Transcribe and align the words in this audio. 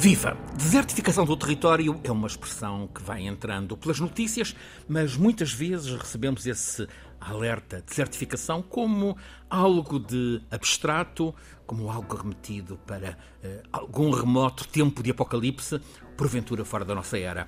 Viva! 0.00 0.34
Desertificação 0.56 1.26
do 1.26 1.36
território 1.36 2.00
é 2.02 2.10
uma 2.10 2.26
expressão 2.26 2.86
que 2.88 3.02
vai 3.02 3.26
entrando 3.26 3.76
pelas 3.76 4.00
notícias, 4.00 4.56
mas 4.88 5.14
muitas 5.14 5.52
vezes 5.52 5.94
recebemos 5.94 6.46
esse 6.46 6.88
alerta 7.20 7.84
desertificação 7.86 8.62
como 8.62 9.14
algo 9.50 9.98
de 10.00 10.40
abstrato, 10.50 11.34
como 11.66 11.90
algo 11.90 12.16
remetido 12.16 12.78
para 12.86 13.10
uh, 13.44 13.68
algum 13.70 14.10
remoto 14.10 14.66
tempo 14.66 15.02
de 15.02 15.10
apocalipse, 15.10 15.78
porventura 16.16 16.64
fora 16.64 16.86
da 16.86 16.94
nossa 16.94 17.18
era. 17.18 17.46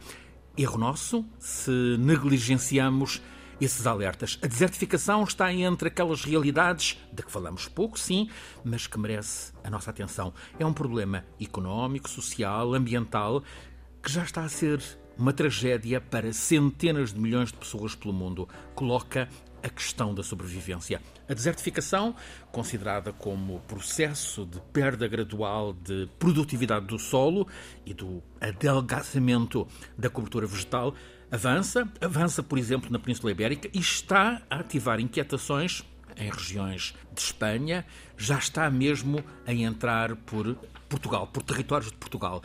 Erro 0.55 0.77
nosso 0.77 1.24
se 1.38 1.71
negligenciamos 1.98 3.23
esses 3.65 3.87
alertas. 3.87 4.39
A 4.43 4.47
desertificação 4.47 5.23
está 5.23 5.52
entre 5.52 5.89
aquelas 5.89 6.25
realidades 6.25 6.98
de 7.12 7.23
que 7.23 7.30
falamos 7.30 7.69
pouco, 7.69 7.98
sim, 7.98 8.29
mas 8.65 8.87
que 8.87 8.98
merece 8.98 9.52
a 9.62 9.71
nossa 9.71 9.91
atenção. 9.91 10.33
É 10.59 10.66
um 10.66 10.73
problema 10.73 11.25
económico, 11.41 12.09
social, 12.09 12.75
ambiental, 12.75 13.43
que 14.02 14.11
já 14.11 14.25
está 14.25 14.45
a 14.45 14.48
ser 14.48 14.83
uma 15.16 15.33
tragédia 15.33 16.01
para 16.01 16.33
centenas 16.33 17.12
de 17.12 17.21
milhões 17.21 17.51
de 17.51 17.59
pessoas 17.59 17.95
pelo 17.95 18.12
mundo. 18.12 18.48
Coloca 18.75 19.29
a 19.63 19.69
questão 19.69 20.13
da 20.13 20.23
sobrevivência. 20.23 21.01
A 21.29 21.35
desertificação, 21.35 22.16
considerada 22.51 23.13
como 23.13 23.60
processo 23.60 24.45
de 24.45 24.60
perda 24.73 25.07
gradual 25.07 25.73
de 25.73 26.09
produtividade 26.19 26.87
do 26.87 26.99
solo 26.99 27.47
e 27.87 27.95
do 27.95 28.23
adelgazamento 28.41 29.66
da 29.97 30.10
cobertura 30.10 30.47
vegetal, 30.47 30.95
avança, 31.33 31.88
avança, 32.01 32.43
por 32.43 32.59
exemplo, 32.59 32.93
na 32.93 32.99
Península 32.99 33.33
Ibérica 33.33 33.69
e 33.73 33.79
está 33.79 34.43
a 34.51 34.57
ativar 34.57 35.01
inquietações 35.01 35.83
em 36.16 36.30
regiões 36.30 36.95
de 37.11 37.21
Espanha, 37.23 37.87
já 38.19 38.37
está 38.37 38.71
mesmo 38.71 39.25
a 39.47 39.53
entrar 39.53 40.15
por 40.15 40.55
Portugal, 40.88 41.27
por 41.27 41.43
territórios 41.43 41.91
de 41.91 41.97
Portugal. 41.97 42.43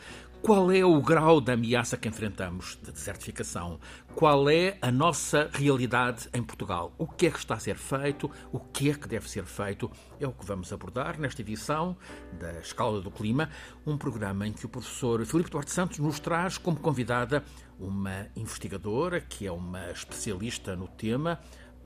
Qual 0.48 0.72
é 0.72 0.86
o 0.86 1.02
grau 1.02 1.42
da 1.42 1.56
ameaça 1.56 1.98
que 1.98 2.08
enfrentamos 2.08 2.80
de 2.82 2.90
desertificação? 2.90 3.82
Qual 4.16 4.50
é 4.50 4.78
a 4.82 4.90
nossa 4.90 5.50
realidade 5.52 6.30
em 6.34 6.42
Portugal? 6.42 6.94
O 6.98 7.06
que 7.06 7.28
é 7.28 7.32
que 7.32 7.38
está 7.38 7.56
a 7.56 7.60
ser 7.60 7.76
feito? 7.76 8.32
O 8.50 8.58
que 8.58 8.90
é 8.90 8.94
que 8.94 9.10
deve 9.10 9.30
ser 9.30 9.44
feito? 9.44 9.92
É 10.22 10.26
o 10.26 10.32
que 10.32 10.46
vamos 10.46 10.72
abordar 10.72 11.20
nesta 11.20 11.42
edição 11.42 11.98
da 12.40 12.62
Escala 12.62 13.02
do 13.02 13.12
Clima, 13.12 13.50
um 13.86 13.98
programa 13.98 14.48
em 14.48 14.54
que 14.54 14.66
o 14.66 14.70
professor 14.70 15.26
Filipe 15.26 15.50
Duarte 15.50 15.72
Santos 15.72 16.00
nos 16.00 16.18
traz 16.18 16.58
como 16.58 16.80
convidada 16.80 17.44
uma 17.78 18.28
investigadora 18.34 19.20
que 19.20 19.46
é 19.46 19.52
uma 19.52 19.92
especialista 19.92 20.78
no 20.78 20.88
tema, 20.88 21.42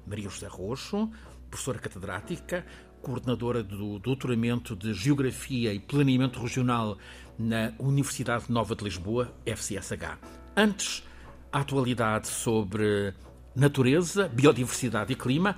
Maria 0.05 0.29
José 0.29 0.45
Roxo, 0.45 1.09
professora 1.49 1.79
catedrática, 1.79 2.63
coordenadora 3.01 3.63
do 3.63 3.99
doutoramento 3.99 4.75
de 4.75 4.93
Geografia 4.93 5.73
e 5.73 5.79
Planeamento 5.79 6.39
Regional 6.39 6.97
na 7.37 7.73
Universidade 7.79 8.45
Nova 8.49 8.75
de 8.75 8.83
Lisboa, 8.83 9.33
FCSH. 9.45 10.17
Antes, 10.55 11.03
a 11.51 11.59
atualidade 11.59 12.27
sobre 12.27 13.13
natureza, 13.55 14.27
biodiversidade 14.29 15.11
e 15.11 15.15
clima, 15.15 15.55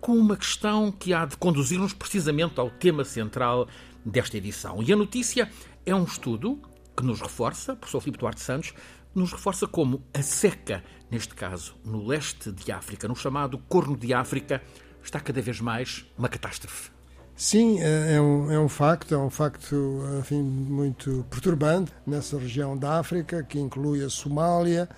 com 0.00 0.12
uma 0.12 0.36
questão 0.36 0.92
que 0.92 1.12
há 1.12 1.24
de 1.24 1.36
conduzir-nos 1.36 1.92
precisamente 1.92 2.60
ao 2.60 2.70
tema 2.70 3.04
central 3.04 3.68
desta 4.04 4.36
edição. 4.36 4.82
E 4.82 4.92
a 4.92 4.96
notícia 4.96 5.50
é 5.84 5.94
um 5.94 6.04
estudo 6.04 6.60
que 6.96 7.02
nos 7.02 7.20
reforça, 7.20 7.74
professor 7.74 8.00
Filipe 8.00 8.18
Duarte 8.18 8.40
Santos, 8.40 8.72
nos 9.14 9.32
reforça 9.32 9.66
como 9.66 10.02
a 10.12 10.22
seca, 10.22 10.84
neste 11.10 11.34
caso 11.34 11.74
no 11.84 12.06
leste 12.06 12.52
de 12.52 12.70
África, 12.70 13.08
no 13.08 13.16
chamado 13.16 13.58
Corno 13.68 13.96
de 13.96 14.12
África, 14.12 14.62
está 15.04 15.20
cada 15.20 15.40
vez 15.40 15.60
mais 15.60 16.04
uma 16.18 16.28
catástrofe. 16.28 16.90
Sim, 17.36 17.80
é, 17.80 18.14
é 18.14 18.20
um, 18.20 18.50
é 18.50 18.58
um 18.58 18.68
facto, 18.68 19.14
é 19.14 19.18
um 19.18 19.30
facto 19.30 20.02
enfim, 20.20 20.40
muito 20.40 21.26
perturbante 21.28 21.92
nessa 22.06 22.38
região 22.38 22.76
da 22.76 23.00
África, 23.00 23.42
que 23.42 23.58
inclui 23.58 24.04
a 24.04 24.08
Somália, 24.08 24.88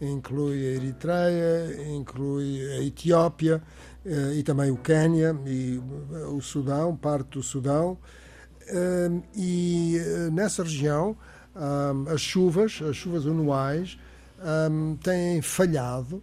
inclui 0.00 0.66
a 0.66 0.70
Eritreia, 0.72 1.88
inclui 1.88 2.60
a 2.72 2.82
Etiópia 2.82 3.62
eh, 4.04 4.34
e 4.34 4.42
também 4.42 4.70
o 4.70 4.76
Quênia 4.76 5.36
e 5.46 5.80
o 6.32 6.40
Sudão, 6.40 6.96
parte 6.96 7.30
do 7.30 7.42
Sudão. 7.42 7.96
Eh, 8.66 9.10
e 9.36 9.96
eh, 9.98 10.30
nessa 10.30 10.62
região, 10.62 11.16
as 12.12 12.20
chuvas, 12.20 12.82
as 12.82 12.96
chuvas 12.96 13.24
anuais, 13.28 13.96
têm 15.00 15.40
falhado 15.40 16.20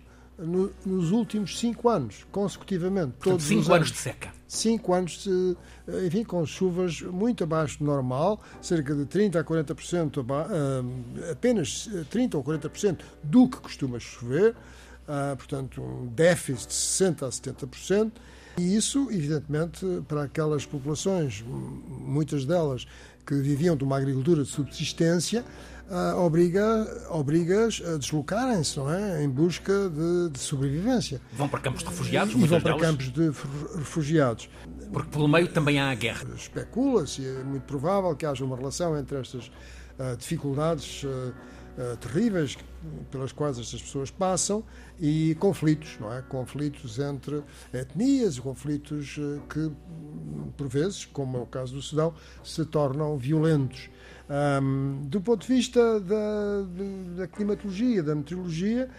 nos 0.86 1.12
últimos 1.12 1.58
cinco 1.60 1.90
anos, 1.90 2.26
consecutivamente. 2.32 3.14
Portanto, 3.14 3.32
todos 3.32 3.46
cinco 3.46 3.74
anos 3.74 3.92
de 3.92 3.98
seca 3.98 4.42
cinco 4.52 4.94
anos, 4.94 5.24
de, 5.24 5.56
enfim, 6.06 6.26
com 6.26 6.46
chuvas 6.46 7.02
muito 7.02 7.46
abaixo 7.46 7.80
do 7.80 7.86
normal, 7.86 8.42
cerca 8.62 8.94
de 8.94 9.06
30% 9.06 9.38
a 9.38 9.44
40%, 9.46 10.26
eh, 10.30 11.32
apenas 11.32 11.90
30% 12.12 12.36
ou 12.36 12.44
40% 12.44 13.00
do 13.24 13.48
que 13.48 13.58
costuma 13.58 13.98
chover, 13.98 14.54
eh, 15.08 15.36
portanto, 15.36 15.82
um 15.82 16.08
déficit 16.08 16.68
de 16.68 16.74
60% 16.74 17.26
a 17.26 17.32
70%. 17.32 18.12
E 18.58 18.76
isso, 18.76 19.08
evidentemente, 19.10 19.86
para 20.06 20.24
aquelas 20.24 20.66
populações, 20.66 21.42
muitas 21.88 22.44
delas 22.44 22.86
que 23.26 23.36
viviam 23.36 23.78
de 23.78 23.86
uma 23.86 23.96
agricultura 23.96 24.44
de 24.44 24.50
subsistência, 24.50 25.46
uh, 25.92 26.18
obriga, 26.18 27.06
obriga-as 27.10 27.82
a 27.86 27.98
deslocarem-se, 27.98 28.78
não 28.78 28.92
é? 28.92 29.24
Em 29.24 29.30
busca 29.30 29.90
de, 29.90 30.30
de, 30.30 30.40
sobrevivência. 30.40 31.22
Vão 31.34 31.50
para 31.50 31.60
campos 31.60 31.84
de 31.84 31.90
refugiados, 31.90 32.34
e, 32.34 32.38
e 32.38 32.48
vão 32.48 32.62
para 32.62 32.76
delas? 32.76 32.82
campos 32.82 33.12
de 33.12 33.26
refugiados. 33.78 34.50
Porque 34.92 35.10
pelo 35.10 35.28
meio 35.28 35.48
também 35.50 35.80
há 35.80 35.90
a 35.90 35.96
guerra. 35.96 36.28
Especula-se, 36.36 37.26
é 37.26 37.44
muito 37.44 37.64
provável 37.64 38.16
que 38.16 38.26
haja 38.26 38.44
uma 38.44 38.56
relação 38.56 38.98
entre 38.98 39.20
estas 39.20 39.48
uh, 39.48 40.16
dificuldades 40.18 41.04
uh, 41.04 41.34
terríveis 42.00 42.58
pelas 43.10 43.32
quais 43.32 43.58
estas 43.60 43.82
pessoas 43.82 44.12
passam 44.12 44.64
e 45.02 45.36
conflitos, 45.40 45.98
não 46.00 46.14
é? 46.14 46.22
Conflitos 46.22 47.00
entre 47.00 47.42
etnias, 47.74 48.38
conflitos 48.38 49.16
que, 49.50 49.72
por 50.56 50.68
vezes, 50.68 51.06
como 51.06 51.40
é 51.40 51.42
o 51.42 51.46
caso 51.48 51.74
do 51.74 51.82
Sudão, 51.82 52.14
se 52.44 52.64
tornam 52.66 53.18
violentos. 53.18 53.90
Um, 54.30 55.02
do 55.08 55.20
ponto 55.20 55.46
de 55.46 55.54
vista 55.54 56.00
da, 56.00 56.62
da 57.18 57.28
climatologia, 57.28 58.04
da 58.04 58.14
meteorologia, 58.14 58.90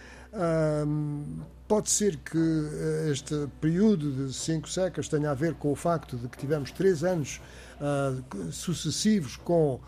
um, 0.86 1.24
pode 1.72 1.90
ser 1.90 2.18
que 2.18 2.36
eh, 2.36 3.10
este 3.10 3.48
período 3.58 4.26
de 4.26 4.34
cinco 4.34 4.68
secas 4.68 5.08
tenha 5.08 5.30
a 5.30 5.34
ver 5.34 5.54
com 5.54 5.72
o 5.72 5.74
facto 5.74 6.18
de 6.18 6.28
que 6.28 6.36
tivemos 6.36 6.70
três 6.70 7.02
anos 7.02 7.40
uh, 7.80 8.52
sucessivos 8.52 9.36
com 9.36 9.76
uh, 9.76 9.80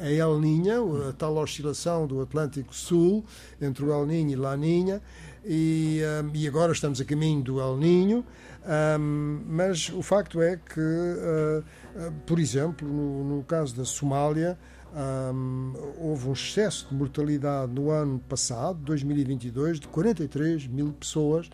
a 0.00 0.08
El 0.08 0.38
Niña, 0.38 0.76
a 1.08 1.12
tal 1.12 1.36
oscilação 1.36 2.06
do 2.06 2.20
Atlântico 2.20 2.72
Sul 2.72 3.24
entre 3.60 3.84
o 3.84 4.00
El 4.00 4.06
Niño 4.06 4.34
e 4.34 4.36
La 4.36 4.56
Niña, 4.56 5.02
e, 5.48 6.02
um, 6.22 6.30
e 6.34 6.46
agora 6.46 6.72
estamos 6.72 7.00
a 7.00 7.04
caminho 7.04 7.42
do 7.42 7.60
El 7.60 7.78
Niño. 7.78 8.24
Um, 8.68 9.40
mas 9.46 9.88
o 9.88 10.02
facto 10.02 10.42
é 10.42 10.56
que, 10.56 10.78
uh, 10.78 11.60
uh, 11.60 12.12
por 12.26 12.38
exemplo, 12.38 12.86
no, 12.86 13.24
no, 13.24 13.42
caso 13.44 13.74
da 13.74 13.84
Somália, 13.84 14.58
um, 15.32 15.72
houve 15.98 16.28
um 16.28 16.32
excesso 16.32 16.86
de 16.90 16.94
mortalidade 16.94 17.72
no 17.72 17.90
ano 17.90 18.18
passado, 18.18 18.78
2022, 18.80 19.80
de 19.80 19.88
43 19.88 20.66
mil 20.66 20.92
pessoas 20.92 21.48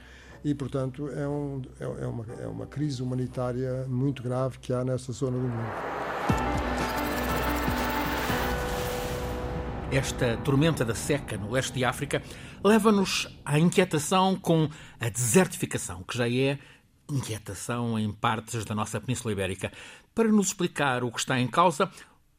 e, 0.44 0.54
portanto, 0.54 1.08
é, 1.08 1.28
um, 1.28 1.62
é, 1.78 1.84
é, 1.84 2.06
uma, 2.06 2.26
é 2.40 2.46
uma 2.48 2.66
crise 2.66 3.00
humanitária 3.00 3.86
muito 3.86 4.20
grave 4.20 4.58
que 4.58 4.72
há 4.72 4.84
nessa 4.84 5.12
zona 5.12 5.38
do 5.38 5.44
mundo. 5.44 6.63
Esta 9.94 10.36
tormenta 10.38 10.84
da 10.84 10.92
seca 10.92 11.36
no 11.36 11.52
leste 11.52 11.74
de 11.74 11.84
África 11.84 12.20
leva-nos 12.64 13.28
à 13.44 13.60
inquietação 13.60 14.34
com 14.34 14.68
a 14.98 15.08
desertificação, 15.08 16.02
que 16.02 16.18
já 16.18 16.28
é 16.28 16.58
inquietação 17.08 17.96
em 17.96 18.10
partes 18.10 18.64
da 18.64 18.74
nossa 18.74 19.00
Península 19.00 19.30
Ibérica. 19.30 19.70
Para 20.12 20.26
nos 20.32 20.48
explicar 20.48 21.04
o 21.04 21.12
que 21.12 21.20
está 21.20 21.38
em 21.38 21.46
causa, 21.46 21.88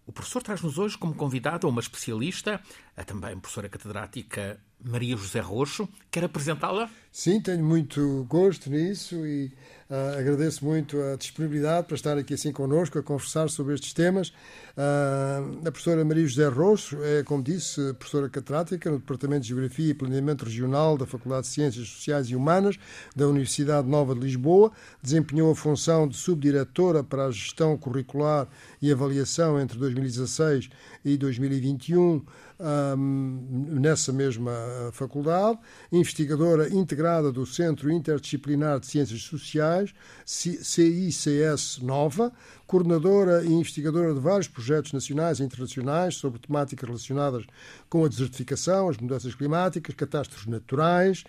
o 0.06 0.12
professor 0.12 0.44
traz-nos 0.44 0.78
hoje 0.78 0.98
como 0.98 1.16
convidado 1.16 1.66
uma 1.70 1.80
especialista, 1.80 2.60
a 2.96 3.06
também 3.06 3.40
professora 3.40 3.70
catedrática 3.70 4.60
Maria 4.84 5.16
José 5.16 5.40
Roxo. 5.40 5.88
Quer 6.12 6.26
apresentá-la? 6.26 6.90
Sim, 7.12 7.42
tenho 7.42 7.64
muito 7.64 8.26
gosto 8.30 8.70
nisso 8.70 9.26
e 9.26 9.52
uh, 9.90 10.20
agradeço 10.20 10.64
muito 10.64 11.02
a 11.02 11.16
disponibilidade 11.16 11.88
para 11.88 11.96
estar 11.96 12.18
aqui 12.18 12.34
assim 12.34 12.52
connosco 12.52 13.00
a 13.00 13.04
conversar 13.04 13.50
sobre 13.50 13.74
estes 13.74 13.94
temas. 13.94 14.32
Uh, 14.78 15.66
a 15.66 15.72
professora 15.72 16.04
Maria 16.04 16.28
José 16.28 16.50
Roxo 16.50 16.98
é, 17.02 17.24
como 17.24 17.42
disse, 17.42 17.94
professora 17.94 18.28
catedrática 18.28 18.92
no 18.92 19.00
Departamento 19.00 19.44
de 19.44 19.48
Geografia 19.48 19.92
e 19.92 19.94
Planeamento 19.94 20.44
Regional 20.44 20.98
da 20.98 21.06
Faculdade 21.06 21.48
de 21.48 21.54
Ciências 21.54 21.88
Sociais 21.88 22.28
e 22.28 22.36
Humanas 22.36 22.78
da 23.16 23.26
Universidade 23.26 23.88
Nova 23.88 24.14
de 24.14 24.20
Lisboa. 24.20 24.74
Desempenhou 25.02 25.50
a 25.50 25.56
função 25.56 26.06
de 26.06 26.18
subdiretora 26.18 27.06
para 27.06 27.28
a 27.28 27.32
gestão 27.32 27.78
curricular 27.78 28.50
e 28.82 28.92
avaliação 28.92 29.58
entre 29.62 29.80
2016 29.80 30.70
e 31.06 31.16
2021 31.16 32.22
um, 32.60 33.68
nessa 33.80 34.14
mesma 34.14 34.52
faculdade, 34.94 35.60
investigadora 35.92 36.74
integrada 36.74 37.32
do 37.32 37.46
Centro 37.46 37.92
Interdisciplinar 37.92 38.80
de 38.80 38.88
Ciências 38.88 39.22
Sociais 39.22 39.94
CICS 40.26 41.80
Nova, 41.82 42.32
coordenadora 42.68 43.44
e 43.44 43.52
investigadora 43.52 44.14
de 44.14 44.20
vários 44.20 44.48
projetos 44.48 44.92
nacionais 44.92 45.40
e 45.40 45.44
internacionais 45.44 46.16
sobre 46.16 46.40
temáticas 46.40 46.88
relacionadas 46.88 47.46
com 47.90 48.04
a 48.04 48.08
desertificação, 48.08 48.90
as 48.90 48.98
mudanças 48.98 49.36
climáticas, 49.36 49.96
catástrofes 49.96 50.48
naturais, 50.48 51.24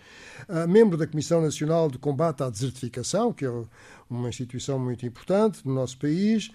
uh, 0.48 0.68
membro 0.68 0.96
da 0.96 1.06
Comissão 1.06 1.42
Nacional 1.42 1.90
de 1.90 1.98
Combate 1.98 2.42
à 2.42 2.50
Desertificação, 2.50 3.32
que 3.32 3.44
é 3.44 3.64
uma 4.08 4.28
instituição 4.28 4.78
muito 4.78 5.04
importante 5.04 5.60
no 5.64 5.74
nosso 5.74 5.98
país, 5.98 6.50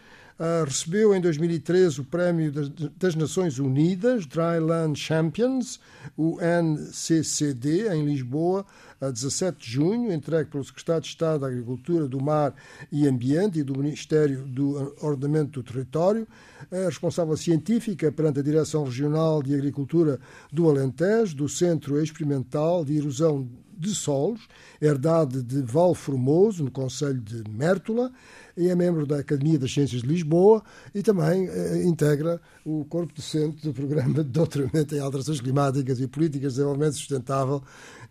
recebeu 0.66 1.14
em 1.14 1.22
2013 1.22 2.02
o 2.02 2.04
Prémio 2.04 2.52
das, 2.52 2.70
das, 2.98 3.16
Nações 3.16 3.60
Unidas, 3.60 4.26
Dryland 4.26 4.98
Champions, 4.98 5.80
o 6.18 6.40
NCCD, 6.42 7.88
em 7.94 8.06
Lisboa, 8.06 8.66
a 9.00 9.12
17 9.12 9.60
de 9.60 9.72
junho, 9.72 10.12
entregue 10.12 10.50
pelo 10.50 10.64
Secretário 10.64 11.02
de 11.02 11.10
Estado 11.10 11.42
da 11.42 11.48
Agricultura, 11.48 12.08
do 12.08 12.20
Mar 12.20 12.56
e 12.92 13.08
Ambiente 13.08 13.60
e 13.60 13.64
do 13.64 13.78
Ministério 13.78 14.44
do 14.48 14.96
Ordenamento 15.02 15.62
do 15.62 15.72
Território, 15.72 16.28
é 16.72 16.86
responsável 16.86 17.38
científica 17.38 18.12
perante 18.12 18.40
a 18.40 18.44
Direção 18.44 18.84
Regional 18.84 19.44
de 19.44 19.54
Agricultura 19.54 20.20
do 20.52 20.68
Alentejo, 20.68 21.36
do 21.36 21.48
Centro 21.48 22.02
Experimental 22.02 22.84
de 22.84 22.98
Erosão 22.98 23.48
de 23.82 23.96
Solos, 23.96 24.48
herdade 24.80 25.42
de 25.42 25.62
Val 25.62 25.96
Formoso, 25.96 26.64
no 26.64 26.72
Conselho 26.72 27.20
de 27.20 27.44
Mértola, 27.50 28.12
e 28.56 28.70
é 28.70 28.76
membro 28.76 29.06
da 29.06 29.20
Academia 29.20 29.58
das 29.58 29.74
Ciências 29.74 30.02
de 30.02 30.08
Lisboa 30.08 30.64
e 30.94 31.02
também 31.02 31.48
eh, 31.48 31.84
integra 31.84 32.40
o 32.64 32.86
corpo 32.86 33.14
docente 33.14 33.64
do 33.64 33.74
programa 33.74 34.24
de 34.24 34.30
doutoramento 34.30 34.94
em 34.96 35.00
alterações 35.00 35.42
climáticas 35.42 36.00
e 36.00 36.08
políticas 36.08 36.54
de 36.54 36.58
desenvolvimento 36.58 36.94
sustentável 36.94 37.64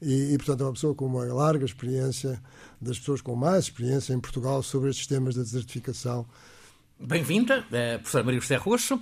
e, 0.03 0.33
e, 0.33 0.37
portanto, 0.39 0.63
é 0.63 0.65
uma 0.65 0.73
pessoa 0.73 0.95
com 0.95 1.07
uma 1.07 1.25
larga 1.25 1.65
experiência, 1.65 2.41
das 2.81 2.99
pessoas 2.99 3.21
com 3.21 3.37
mais 3.37 3.65
experiência 3.65 4.13
em 4.13 4.21
Portugal 4.21 4.63
sobre 4.63 4.91
estes 4.91 5.07
temas 5.07 5.35
da 5.35 5.43
desertificação. 5.43 6.27
Bem-vinda, 6.99 7.65
eh, 7.71 7.99
professora 7.99 8.25
Maria 8.25 8.41
José 8.41 8.57
Roxo. 8.57 9.01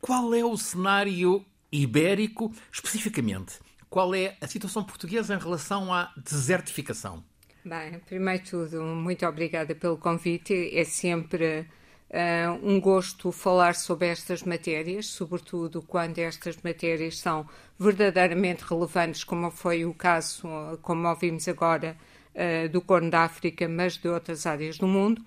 Qual 0.00 0.32
é 0.34 0.44
o 0.44 0.56
cenário 0.56 1.44
ibérico, 1.72 2.52
especificamente? 2.72 3.58
Qual 3.90 4.14
é 4.14 4.36
a 4.40 4.46
situação 4.46 4.84
portuguesa 4.84 5.34
em 5.34 5.38
relação 5.38 5.92
à 5.92 6.12
desertificação? 6.16 7.24
Bem, 7.64 7.98
primeiro 8.06 8.44
de 8.44 8.50
tudo, 8.50 8.82
muito 8.84 9.26
obrigada 9.26 9.74
pelo 9.74 9.98
convite. 9.98 10.70
É 10.72 10.84
sempre 10.84 11.66
uh, 12.08 12.52
um 12.62 12.80
gosto 12.80 13.32
falar 13.32 13.74
sobre 13.74 14.06
estas 14.06 14.44
matérias, 14.44 15.06
sobretudo 15.06 15.82
quando 15.82 16.20
estas 16.20 16.56
matérias 16.62 17.18
são 17.18 17.48
verdadeiramente 17.76 18.62
relevantes, 18.62 19.24
como 19.24 19.50
foi 19.50 19.84
o 19.84 19.92
caso, 19.92 20.78
como 20.82 21.08
ouvimos 21.08 21.48
agora, 21.48 21.96
uh, 22.32 22.68
do 22.68 22.80
Corno 22.80 23.10
da 23.10 23.24
África, 23.24 23.68
mas 23.68 23.96
de 23.96 24.08
outras 24.08 24.46
áreas 24.46 24.78
do 24.78 24.86
mundo. 24.86 25.20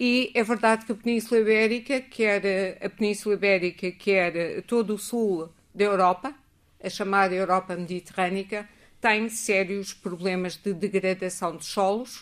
E 0.00 0.32
é 0.34 0.42
verdade 0.42 0.84
que 0.84 0.90
a 0.90 0.96
Península 0.96 1.42
Ibérica, 1.42 2.00
quer 2.00 2.84
a 2.84 2.90
Península 2.90 3.36
Ibérica, 3.36 3.92
quer 3.92 4.62
todo 4.62 4.94
o 4.94 4.98
sul 4.98 5.48
da 5.72 5.84
Europa, 5.84 6.34
a 6.82 6.88
chamada 6.88 7.34
Europa 7.34 7.76
Mediterrânica, 7.76 8.68
tem 9.00 9.28
sérios 9.28 9.92
problemas 9.92 10.56
de 10.56 10.72
degradação 10.74 11.56
de 11.56 11.64
solos, 11.64 12.18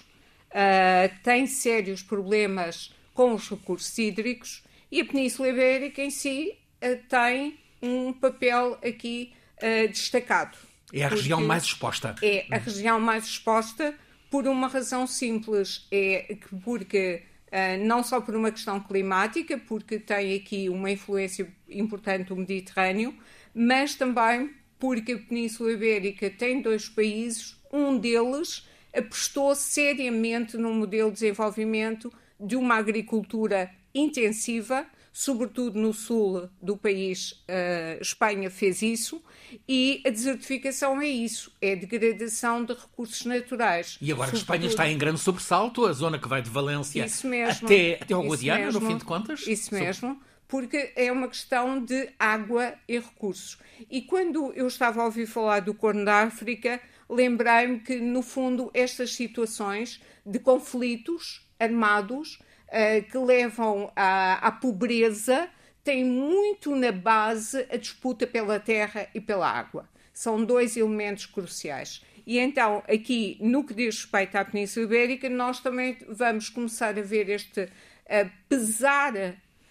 uh, 0.50 1.22
tem 1.22 1.46
sérios 1.46 2.02
problemas 2.02 2.94
com 3.14 3.34
os 3.34 3.48
recursos 3.48 3.96
hídricos 3.98 4.62
e 4.90 5.00
a 5.00 5.04
Península 5.04 5.48
Ibérica 5.48 6.02
em 6.02 6.10
si 6.10 6.56
uh, 6.82 6.98
tem 7.08 7.58
um 7.82 8.12
papel 8.12 8.78
aqui 8.84 9.32
uh, 9.56 9.88
destacado. 9.88 10.56
É 10.92 11.04
a 11.04 11.08
região 11.08 11.40
mais 11.44 11.64
exposta. 11.64 12.14
É 12.22 12.46
a 12.50 12.58
região 12.58 13.00
mais 13.00 13.24
exposta 13.24 13.94
por 14.30 14.46
uma 14.46 14.68
razão 14.68 15.06
simples, 15.06 15.86
é 15.90 16.36
que 16.40 16.56
porque 16.56 17.22
Uh, 17.48 17.82
não 17.82 18.04
só 18.04 18.20
por 18.20 18.36
uma 18.36 18.50
questão 18.50 18.78
climática, 18.78 19.56
porque 19.56 19.98
tem 19.98 20.34
aqui 20.34 20.68
uma 20.68 20.90
influência 20.90 21.48
importante 21.66 22.28
do 22.28 22.36
Mediterrâneo, 22.36 23.18
mas 23.58 23.96
também 23.96 24.50
porque 24.78 25.12
a 25.12 25.18
Península 25.18 25.72
Ibérica 25.72 26.30
tem 26.30 26.62
dois 26.62 26.88
países, 26.88 27.56
um 27.72 27.98
deles 27.98 28.64
apostou 28.96 29.52
seriamente 29.56 30.56
num 30.56 30.72
modelo 30.72 31.10
de 31.10 31.14
desenvolvimento 31.14 32.12
de 32.38 32.54
uma 32.54 32.76
agricultura 32.76 33.68
intensiva, 33.92 34.86
sobretudo 35.12 35.76
no 35.80 35.92
sul 35.92 36.48
do 36.62 36.76
país, 36.76 37.32
uh, 37.32 38.00
Espanha 38.00 38.48
fez 38.48 38.80
isso, 38.80 39.20
e 39.68 40.00
a 40.06 40.10
desertificação 40.10 41.00
é 41.00 41.08
isso, 41.08 41.52
é 41.60 41.72
a 41.72 41.74
degradação 41.74 42.64
de 42.64 42.74
recursos 42.74 43.24
naturais. 43.24 43.98
E 44.00 44.12
agora 44.12 44.30
que 44.30 44.36
Espanha 44.36 44.68
está 44.68 44.88
em 44.88 44.96
grande 44.96 45.18
sobressalto, 45.18 45.84
a 45.84 45.92
zona 45.92 46.16
que 46.16 46.28
vai 46.28 46.40
de 46.40 46.48
Valência 46.48 47.04
até, 47.04 47.98
até 48.00 48.14
ao 48.14 48.24
Guadiana, 48.24 48.70
no 48.70 48.80
fim 48.80 48.96
de 48.96 49.04
contas? 49.04 49.44
Isso 49.48 49.74
mesmo 49.74 50.20
porque 50.48 50.92
é 50.96 51.12
uma 51.12 51.28
questão 51.28 51.84
de 51.84 52.08
água 52.18 52.74
e 52.88 52.98
recursos. 52.98 53.58
E 53.90 54.00
quando 54.00 54.50
eu 54.54 54.66
estava 54.66 55.02
a 55.02 55.04
ouvir 55.04 55.26
falar 55.26 55.60
do 55.60 55.74
Corno 55.74 56.06
da 56.06 56.22
África, 56.22 56.80
lembrei-me 57.08 57.80
que, 57.80 58.00
no 58.00 58.22
fundo, 58.22 58.70
estas 58.72 59.14
situações 59.14 60.02
de 60.24 60.38
conflitos 60.38 61.46
armados 61.60 62.40
uh, 62.68 63.10
que 63.10 63.18
levam 63.18 63.92
à, 63.94 64.46
à 64.46 64.50
pobreza 64.50 65.48
têm 65.84 66.04
muito 66.04 66.74
na 66.74 66.92
base 66.92 67.66
a 67.70 67.76
disputa 67.76 68.26
pela 68.26 68.58
terra 68.58 69.06
e 69.14 69.20
pela 69.20 69.50
água. 69.50 69.88
São 70.14 70.42
dois 70.42 70.76
elementos 70.76 71.26
cruciais. 71.26 72.02
E 72.26 72.38
então, 72.38 72.82
aqui, 72.88 73.38
no 73.40 73.64
que 73.64 73.74
diz 73.74 74.02
respeito 74.02 74.36
à 74.36 74.44
Península 74.44 74.86
Ibérica, 74.86 75.28
nós 75.28 75.60
também 75.60 75.96
vamos 76.08 76.48
começar 76.48 76.98
a 76.98 77.02
ver 77.02 77.28
este 77.28 77.62
uh, 77.62 78.30
pesar 78.48 79.14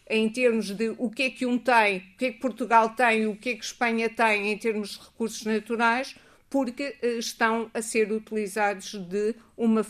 em 0.10 0.30
termos 0.30 0.72
de 0.72 0.96
o 0.98 1.10
que 1.10 1.24
é 1.24 1.30
que 1.30 1.46
um 1.46 1.58
tem, 1.58 1.98
o 1.98 2.18
que 2.18 2.26
é 2.26 2.32
que 2.32 2.40
Portugal 2.40 2.90
tem, 2.90 3.28
o 3.28 3.36
que 3.36 3.50
é 3.50 3.56
que 3.56 3.66
Espanha 3.66 4.10
tem 4.10 4.52
em 4.52 4.58
termos 4.58 4.92
de 4.92 5.00
recursos 5.00 5.44
naturais, 5.44 6.16
porque 6.50 6.96
eh, 7.02 7.18
estão 7.18 7.70
a 7.74 7.82
ser 7.82 8.12
utilizados 8.12 8.94
de 8.94 9.36
uma, 9.58 9.84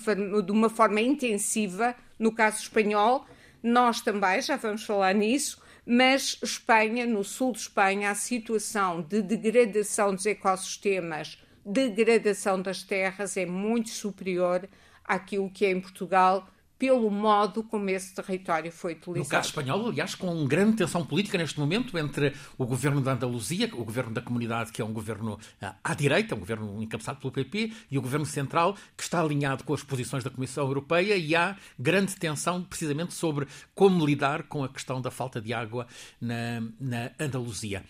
de 0.44 0.52
uma 0.52 0.70
forma 0.70 1.00
intensiva, 1.02 1.96
no 2.18 2.32
caso 2.32 2.64
espanhol, 2.64 3.26
nós 3.62 4.02
também, 4.02 4.42
já 4.42 4.56
vamos 4.56 4.84
falar 4.84 5.14
nisso, 5.14 5.62
mas 5.86 6.38
Espanha, 6.44 7.06
no 7.06 7.24
sul 7.24 7.54
de 7.54 7.60
Espanha, 7.60 8.12
a 8.12 8.16
situação 8.16 9.02
de 9.02 9.22
degradação 9.22 10.14
dos 10.14 10.26
ecossistemas, 10.26 11.38
degradação 11.66 12.62
das 12.62 12.84
terras 12.84 13.38
é 13.38 13.46
muito 13.46 13.90
superior 13.90 14.68
àquilo 15.04 15.50
que 15.50 15.66
é 15.66 15.72
em 15.72 15.80
Portugal, 15.80 16.48
pelo 16.78 17.10
modo 17.10 17.64
como 17.64 17.90
esse 17.90 18.14
território 18.14 18.72
foi 18.72 18.94
utilizado. 18.94 19.20
No 19.20 19.30
caso 19.30 19.50
espanhol, 19.50 19.88
aliás, 19.88 20.14
com 20.14 20.46
grande 20.46 20.78
tensão 20.78 21.06
política 21.06 21.38
neste 21.38 21.60
momento 21.60 21.98
entre 21.98 22.34
o 22.58 22.66
governo 22.66 23.02
da 23.02 23.14
Andaluzia, 23.14 23.70
o 23.74 23.84
governo 23.84 24.12
da 24.12 24.22
comunidade, 24.22 24.72
que 24.72 24.82
é 24.82 24.86
um 24.86 24.94
governo 24.94 25.40
ah, 25.62 25.76
à 25.84 25.94
direita, 25.94 26.36
um 26.36 26.40
governo 26.40 26.82
encabeçado 26.82 27.20
pelo 27.20 27.32
PP, 27.32 27.74
e 27.90 27.98
o 27.98 28.02
governo 28.02 28.26
central, 28.26 28.76
que 28.96 29.04
está 29.04 29.20
alinhado 29.20 29.64
com 29.64 29.74
as 29.74 29.84
posições 29.84 30.24
da 30.24 30.30
Comissão 30.30 30.66
Europeia, 30.66 31.16
e 31.16 31.36
há 31.36 31.56
grande 31.80 32.16
tensão 32.16 32.64
precisamente 32.64 33.14
sobre 33.14 33.48
como 33.74 34.06
lidar 34.06 34.44
com 34.44 34.64
a 34.64 34.70
questão 34.70 35.02
da 35.02 35.10
falta 35.10 35.42
de 35.42 35.54
água 35.54 35.88
na, 36.22 36.62
na 36.80 37.12
Andaluzia. 37.20 37.84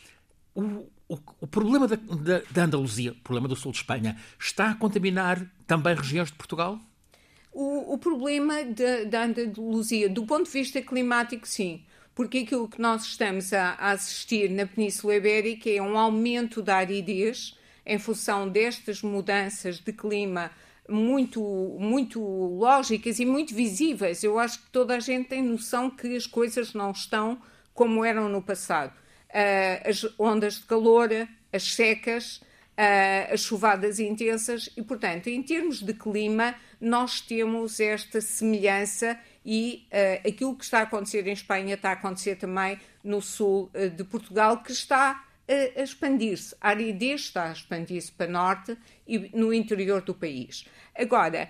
O, 0.55 0.87
o, 1.07 1.19
o 1.41 1.47
problema 1.47 1.87
da, 1.87 1.95
da, 1.95 2.41
da 2.49 2.63
Andaluzia, 2.63 3.11
o 3.11 3.15
problema 3.15 3.47
do 3.47 3.55
sul 3.55 3.71
de 3.71 3.79
Espanha, 3.79 4.17
está 4.39 4.71
a 4.71 4.75
contaminar 4.75 5.45
também 5.65 5.93
regiões 5.95 6.29
de 6.29 6.35
Portugal? 6.35 6.79
O, 7.59 7.95
o 7.95 7.97
problema 7.97 8.53
da 9.09 9.23
Andaluzia, 9.23 10.07
do 10.07 10.27
ponto 10.27 10.43
de 10.45 10.51
vista 10.51 10.79
climático, 10.79 11.47
sim, 11.47 11.81
porque 12.13 12.37
aquilo 12.37 12.67
que 12.67 12.79
nós 12.79 13.01
estamos 13.01 13.51
a, 13.51 13.69
a 13.79 13.93
assistir 13.93 14.47
na 14.51 14.67
Península 14.67 15.15
Ibérica 15.15 15.67
é 15.67 15.81
um 15.81 15.97
aumento 15.97 16.61
da 16.61 16.75
aridez 16.75 17.57
em 17.83 17.97
função 17.97 18.47
destas 18.47 19.01
mudanças 19.01 19.79
de 19.79 19.91
clima 19.91 20.51
muito, 20.87 21.41
muito 21.79 22.21
lógicas 22.21 23.17
e 23.17 23.25
muito 23.25 23.55
visíveis. 23.55 24.23
Eu 24.23 24.37
acho 24.37 24.59
que 24.59 24.69
toda 24.69 24.95
a 24.95 24.99
gente 24.99 25.27
tem 25.27 25.41
noção 25.41 25.89
que 25.89 26.15
as 26.15 26.27
coisas 26.27 26.75
não 26.75 26.91
estão 26.91 27.41
como 27.73 28.05
eram 28.05 28.29
no 28.29 28.39
passado. 28.39 28.93
Uh, 29.29 29.89
as 29.89 30.05
ondas 30.19 30.59
de 30.59 30.65
calor, 30.67 31.09
as 31.51 31.73
secas, 31.73 32.39
uh, 32.77 33.33
as 33.33 33.41
chuvadas 33.41 33.99
intensas 33.99 34.69
e, 34.77 34.81
portanto, 34.81 35.27
em 35.27 35.41
termos 35.41 35.81
de 35.81 35.93
clima, 35.93 36.55
nós 36.79 37.19
temos 37.19 37.79
esta 37.79 38.21
semelhança 38.21 39.19
e 39.43 39.87
uh, 39.91 40.27
aquilo 40.27 40.55
que 40.55 40.63
está 40.63 40.79
a 40.79 40.83
acontecer 40.83 41.25
em 41.27 41.33
Espanha 41.33 41.73
está 41.73 41.89
a 41.89 41.93
acontecer 41.93 42.35
também 42.35 42.79
no 43.03 43.21
sul 43.21 43.71
uh, 43.73 43.89
de 43.89 44.03
Portugal, 44.03 44.61
que 44.61 44.71
está 44.71 45.25
a 45.47 45.81
expandir-se. 45.81 46.55
A 46.61 46.69
aridez 46.69 47.21
está 47.21 47.49
a 47.49 47.51
expandir-se 47.53 48.11
para 48.11 48.27
norte 48.27 48.77
e 49.07 49.31
no 49.33 49.53
interior 49.53 50.01
do 50.01 50.13
país. 50.13 50.65
Agora, 50.93 51.49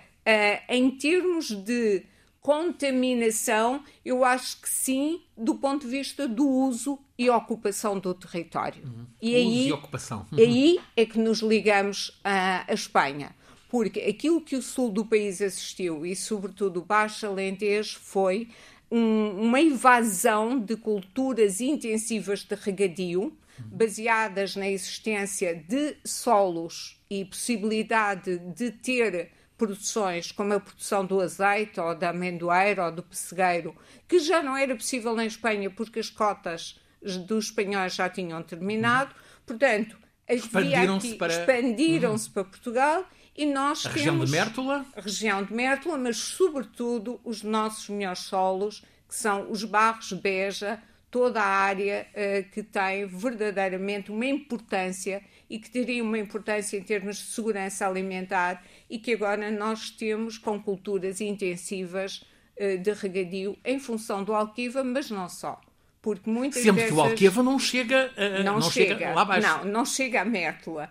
em 0.68 0.90
termos 0.90 1.50
de 1.50 2.04
contaminação, 2.40 3.82
eu 4.04 4.24
acho 4.24 4.60
que 4.60 4.68
sim, 4.68 5.20
do 5.36 5.56
ponto 5.56 5.86
de 5.86 5.90
vista 5.90 6.26
do 6.26 6.48
uso 6.48 6.98
e 7.18 7.28
ocupação 7.28 7.98
do 7.98 8.14
território. 8.14 8.84
Uhum. 8.84 9.06
E 9.20 9.34
aí, 9.34 9.60
uso 9.60 9.68
e 9.68 9.72
ocupação. 9.72 10.26
Uhum. 10.32 10.38
Aí 10.40 10.80
é 10.96 11.04
que 11.04 11.18
nos 11.18 11.40
ligamos 11.40 12.18
à, 12.22 12.64
à 12.70 12.74
Espanha. 12.74 13.34
porque 13.68 14.00
aquilo 14.00 14.40
que 14.40 14.56
o 14.56 14.62
sul 14.62 14.90
do 14.90 15.04
país 15.04 15.42
assistiu, 15.42 16.06
e 16.06 16.16
sobretudo 16.16 16.80
o 16.80 16.84
Baixo 16.84 17.26
Alentejo, 17.26 17.98
foi 18.00 18.48
um, 18.90 19.42
uma 19.42 19.60
invasão 19.60 20.58
de 20.58 20.76
culturas 20.76 21.60
intensivas 21.60 22.44
de 22.44 22.54
regadio, 22.54 23.36
baseadas 23.66 24.54
na 24.54 24.68
existência 24.68 25.54
de 25.54 25.96
solos 26.04 26.96
e 27.10 27.24
possibilidade 27.24 28.38
de 28.38 28.70
ter 28.70 29.32
produções 29.58 30.30
como 30.30 30.54
a 30.54 30.60
produção 30.60 31.04
do 31.04 31.20
azeite 31.20 31.80
ou 31.80 31.94
da 31.94 32.10
amendoeira 32.10 32.86
ou 32.86 32.92
do 32.92 33.02
pessegueiro, 33.02 33.76
que 34.06 34.20
já 34.20 34.40
não 34.42 34.56
era 34.56 34.74
possível 34.74 35.14
na 35.14 35.26
Espanha 35.26 35.68
porque 35.68 35.98
as 35.98 36.08
cotas 36.08 36.80
dos 37.26 37.46
espanhóis 37.46 37.94
já 37.94 38.08
tinham 38.08 38.42
terminado. 38.42 39.14
Portanto, 39.44 39.98
expandiram-se 40.28 41.16
para, 41.16 41.32
expandiram 41.32 42.12
uhum. 42.12 42.30
para 42.32 42.44
Portugal 42.44 43.06
e 43.36 43.46
nós 43.46 43.84
a 43.84 43.90
região 43.90 44.24
de 44.24 44.30
Mértola, 44.30 44.86
a 44.96 45.00
região 45.00 45.42
de 45.42 45.52
Mértola, 45.52 45.98
mas 45.98 46.16
sobretudo 46.16 47.20
os 47.24 47.42
nossos 47.42 47.88
melhores 47.88 48.20
solos, 48.20 48.82
que 49.08 49.14
são 49.14 49.50
os 49.50 49.64
barros 49.64 50.12
Beja, 50.12 50.80
toda 51.10 51.40
a 51.40 51.46
área 51.46 52.06
uh, 52.10 52.50
que 52.50 52.62
tem 52.62 53.06
verdadeiramente 53.06 54.10
uma 54.10 54.26
importância 54.26 55.22
e 55.48 55.58
que 55.58 55.70
teria 55.70 56.02
uma 56.02 56.18
importância 56.18 56.76
em 56.76 56.82
termos 56.82 57.16
de 57.16 57.24
segurança 57.24 57.86
alimentar 57.86 58.62
e 58.88 58.98
que 58.98 59.14
agora 59.14 59.50
nós 59.50 59.90
temos 59.90 60.36
com 60.36 60.60
culturas 60.60 61.20
intensivas 61.20 62.22
uh, 62.60 62.78
de 62.78 62.92
regadio 62.92 63.56
em 63.64 63.78
função 63.78 64.22
do 64.22 64.34
Alquiva, 64.34 64.84
mas 64.84 65.10
não 65.10 65.28
só. 65.28 65.60
Porque 66.02 66.30
muitas 66.30 66.62
Sempre 66.62 66.82
vezes... 66.82 66.94
que 66.94 67.00
o 67.00 67.02
Alqueva 67.02 67.42
não 67.42 67.58
chega, 67.58 68.12
uh, 68.16 68.44
não, 68.44 68.54
não 68.54 68.70
chega, 68.70 68.98
chega, 68.98 69.14
lá 69.14 69.22
abaixo. 69.22 69.48
Não, 69.48 69.64
não 69.64 69.84
chega 69.84 70.20
a 70.20 70.24
Mértola. 70.24 70.90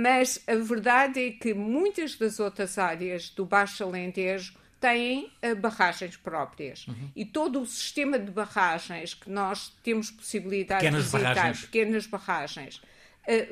mas 0.00 0.42
a 0.46 0.54
verdade 0.54 1.26
é 1.26 1.30
que 1.32 1.52
muitas 1.52 2.16
das 2.16 2.40
outras 2.40 2.78
áreas 2.78 3.30
do 3.30 3.44
Baixo 3.44 3.84
Alentejo 3.84 4.54
têm 4.80 5.30
barragens 5.60 6.16
próprias. 6.16 6.86
Uhum. 6.86 7.10
E 7.14 7.24
todo 7.24 7.60
o 7.60 7.66
sistema 7.66 8.16
de 8.18 8.30
barragens 8.30 9.12
que 9.12 9.28
nós 9.28 9.72
temos 9.82 10.08
possibilidade 10.10 10.80
pequenas 10.80 11.04
de 11.04 11.10
visitar, 11.10 11.34
barragens. 11.34 11.64
pequenas 11.66 12.06
barragens, 12.06 12.80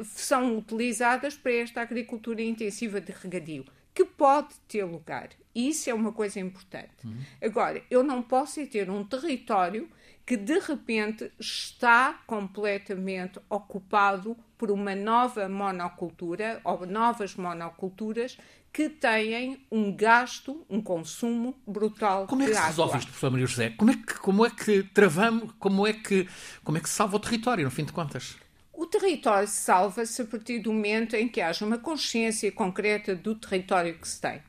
são 0.04 0.56
utilizadas 0.58 1.36
para 1.36 1.52
esta 1.52 1.82
agricultura 1.82 2.42
intensiva 2.42 3.00
de 3.00 3.12
regadio, 3.12 3.64
que 3.94 4.04
pode 4.04 4.54
ter 4.68 4.84
lugar. 4.84 5.30
E 5.54 5.68
isso 5.68 5.88
é 5.88 5.94
uma 5.94 6.12
coisa 6.12 6.38
importante. 6.38 6.90
Uhum. 7.04 7.16
Agora, 7.42 7.82
eu 7.90 8.02
não 8.02 8.22
posso 8.22 8.64
ter 8.66 8.90
um 8.90 9.04
território 9.04 9.88
que 10.26 10.36
de 10.36 10.58
repente 10.58 11.30
está 11.38 12.20
completamente 12.26 13.38
ocupado 13.48 14.36
por 14.58 14.70
uma 14.70 14.94
nova 14.94 15.48
monocultura 15.48 16.60
ou 16.64 16.84
novas 16.84 17.36
monoculturas 17.36 18.36
que 18.72 18.90
têm 18.90 19.64
um 19.70 19.94
gasto, 19.94 20.66
um 20.68 20.82
consumo 20.82 21.54
brutal 21.66 22.26
Como 22.26 22.42
é 22.42 22.46
que 22.46 22.52
se 22.52 22.58
água. 22.58 22.68
resolve 22.68 22.98
isto, 22.98 23.06
professor 23.08 23.30
Maria 23.30 23.46
José? 23.46 23.70
Como 23.70 23.90
é 23.90 23.94
que, 23.94 24.14
como 24.18 24.44
é 24.44 24.50
que 24.50 24.82
travamos, 24.82 25.52
como 25.58 25.86
é 25.86 25.92
que, 25.94 26.28
como 26.62 26.76
é 26.76 26.80
que 26.80 26.88
se 26.88 26.94
salva 26.94 27.16
o 27.16 27.20
território, 27.20 27.64
no 27.64 27.70
fim 27.70 27.84
de 27.84 27.92
contas? 27.92 28.36
O 28.76 28.84
território 28.86 29.48
salva-se 29.48 30.20
a 30.20 30.24
partir 30.26 30.58
do 30.58 30.70
momento 30.70 31.16
em 31.16 31.26
que 31.26 31.40
haja 31.40 31.64
uma 31.64 31.78
consciência 31.78 32.52
concreta 32.52 33.16
do 33.16 33.34
território 33.34 33.98
que 33.98 34.06
se 34.06 34.20
tem. 34.20 34.42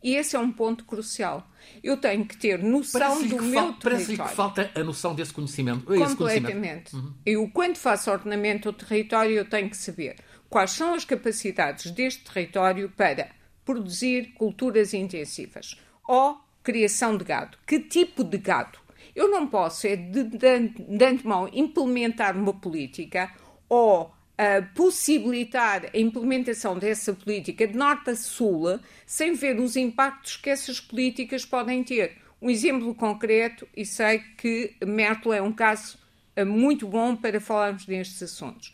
E 0.00 0.14
esse 0.14 0.36
é 0.36 0.38
um 0.38 0.52
ponto 0.52 0.84
crucial. 0.84 1.44
Eu 1.82 1.96
tenho 1.96 2.24
que 2.24 2.36
ter 2.36 2.62
noção 2.62 3.26
do 3.26 3.42
meu 3.42 3.72
território. 3.72 3.76
Parece 3.80 4.16
que 4.16 4.28
falta 4.28 4.70
a 4.76 4.84
noção 4.84 5.12
desse 5.12 5.32
conhecimento. 5.32 5.86
Completamente. 5.86 6.16
Conhecimento. 6.16 6.96
Uhum. 6.96 7.14
Eu, 7.26 7.50
quando 7.52 7.76
faço 7.76 8.12
ordenamento 8.12 8.70
do 8.70 8.78
território, 8.78 9.34
eu 9.34 9.44
tenho 9.44 9.68
que 9.68 9.76
saber 9.76 10.16
quais 10.48 10.70
são 10.70 10.94
as 10.94 11.04
capacidades 11.04 11.90
deste 11.90 12.22
território 12.22 12.92
para 12.96 13.30
produzir 13.64 14.34
culturas 14.34 14.94
intensivas 14.94 15.76
ou 16.06 16.38
criação 16.62 17.16
de 17.16 17.24
gado. 17.24 17.58
Que 17.66 17.80
tipo 17.80 18.22
de 18.22 18.38
gado? 18.38 18.78
Eu 19.16 19.28
não 19.30 19.46
posso, 19.46 19.86
é 19.86 19.96
de, 19.96 20.24
de, 20.24 20.68
de 20.68 21.04
antemão, 21.04 21.48
implementar 21.52 22.36
uma 22.36 22.52
política 22.52 23.32
ou 23.74 24.02
uh, 24.02 24.74
possibilitar 24.74 25.86
a 25.92 25.98
implementação 25.98 26.78
dessa 26.78 27.12
política 27.12 27.66
de 27.66 27.76
norte 27.76 28.10
a 28.10 28.16
sul 28.16 28.78
sem 29.04 29.34
ver 29.34 29.58
os 29.58 29.74
impactos 29.76 30.36
que 30.36 30.48
essas 30.48 30.80
políticas 30.80 31.44
podem 31.44 31.82
ter. 31.82 32.18
Um 32.40 32.48
exemplo 32.48 32.94
concreto, 32.94 33.66
e 33.76 33.84
sei 33.84 34.20
que 34.36 34.74
Mértola 34.86 35.36
é 35.36 35.42
um 35.42 35.52
caso 35.52 35.98
uh, 36.36 36.46
muito 36.46 36.86
bom 36.86 37.16
para 37.16 37.40
falarmos 37.40 37.84
destes 37.84 38.22
assuntos. 38.22 38.72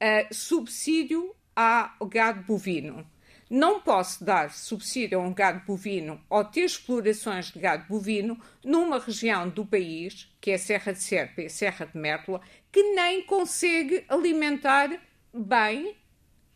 Uh, 0.00 0.34
subsídio 0.34 1.34
ao 1.54 2.06
gado 2.06 2.42
bovino 2.42 3.06
não 3.50 3.80
posso 3.80 4.24
dar 4.24 4.52
subsídio 4.52 5.18
a 5.18 5.22
um 5.22 5.34
gado 5.34 5.62
bovino 5.66 6.20
ou 6.30 6.44
ter 6.44 6.60
explorações 6.60 7.50
de 7.50 7.58
gado 7.58 7.84
bovino 7.88 8.40
numa 8.64 9.00
região 9.00 9.48
do 9.48 9.66
país, 9.66 10.32
que 10.40 10.52
é 10.52 10.54
a 10.54 10.58
Serra 10.58 10.92
de 10.92 11.02
Serpa 11.02 11.42
e 11.42 11.46
a 11.46 11.50
Serra 11.50 11.86
de 11.86 11.98
Mértola, 11.98 12.40
que 12.70 12.80
nem 12.94 13.22
consegue 13.22 14.04
alimentar 14.08 14.88
bem 15.34 15.96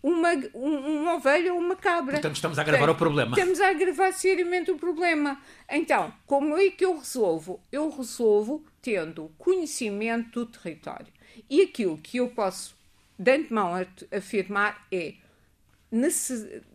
uma, 0.01 0.35
uma 0.55 1.15
ovelha 1.15 1.53
ou 1.53 1.59
uma 1.59 1.75
cabra. 1.75 2.13
Portanto, 2.13 2.37
estamos 2.37 2.59
a 2.59 2.63
agravar 2.63 2.91
o 2.91 2.95
problema. 2.95 3.37
Estamos 3.37 3.61
a 3.61 3.71
agravar 3.71 4.13
seriamente 4.13 4.71
o 4.71 4.77
problema. 4.77 5.41
Então, 5.69 6.13
como 6.27 6.57
é 6.57 6.71
que 6.71 6.85
eu 6.85 6.99
resolvo? 6.99 7.61
Eu 7.73 7.91
resolvo 7.91 8.65
tendo 8.81 9.33
conhecimento 9.37 10.45
do 10.45 10.47
território. 10.47 11.07
E 11.51 11.63
aquilo 11.63 11.99
que 11.99 12.19
eu 12.19 12.29
posso, 12.29 12.77
de 13.19 13.33
antemão, 13.33 13.73
afirmar 14.13 14.87
é 14.93 15.15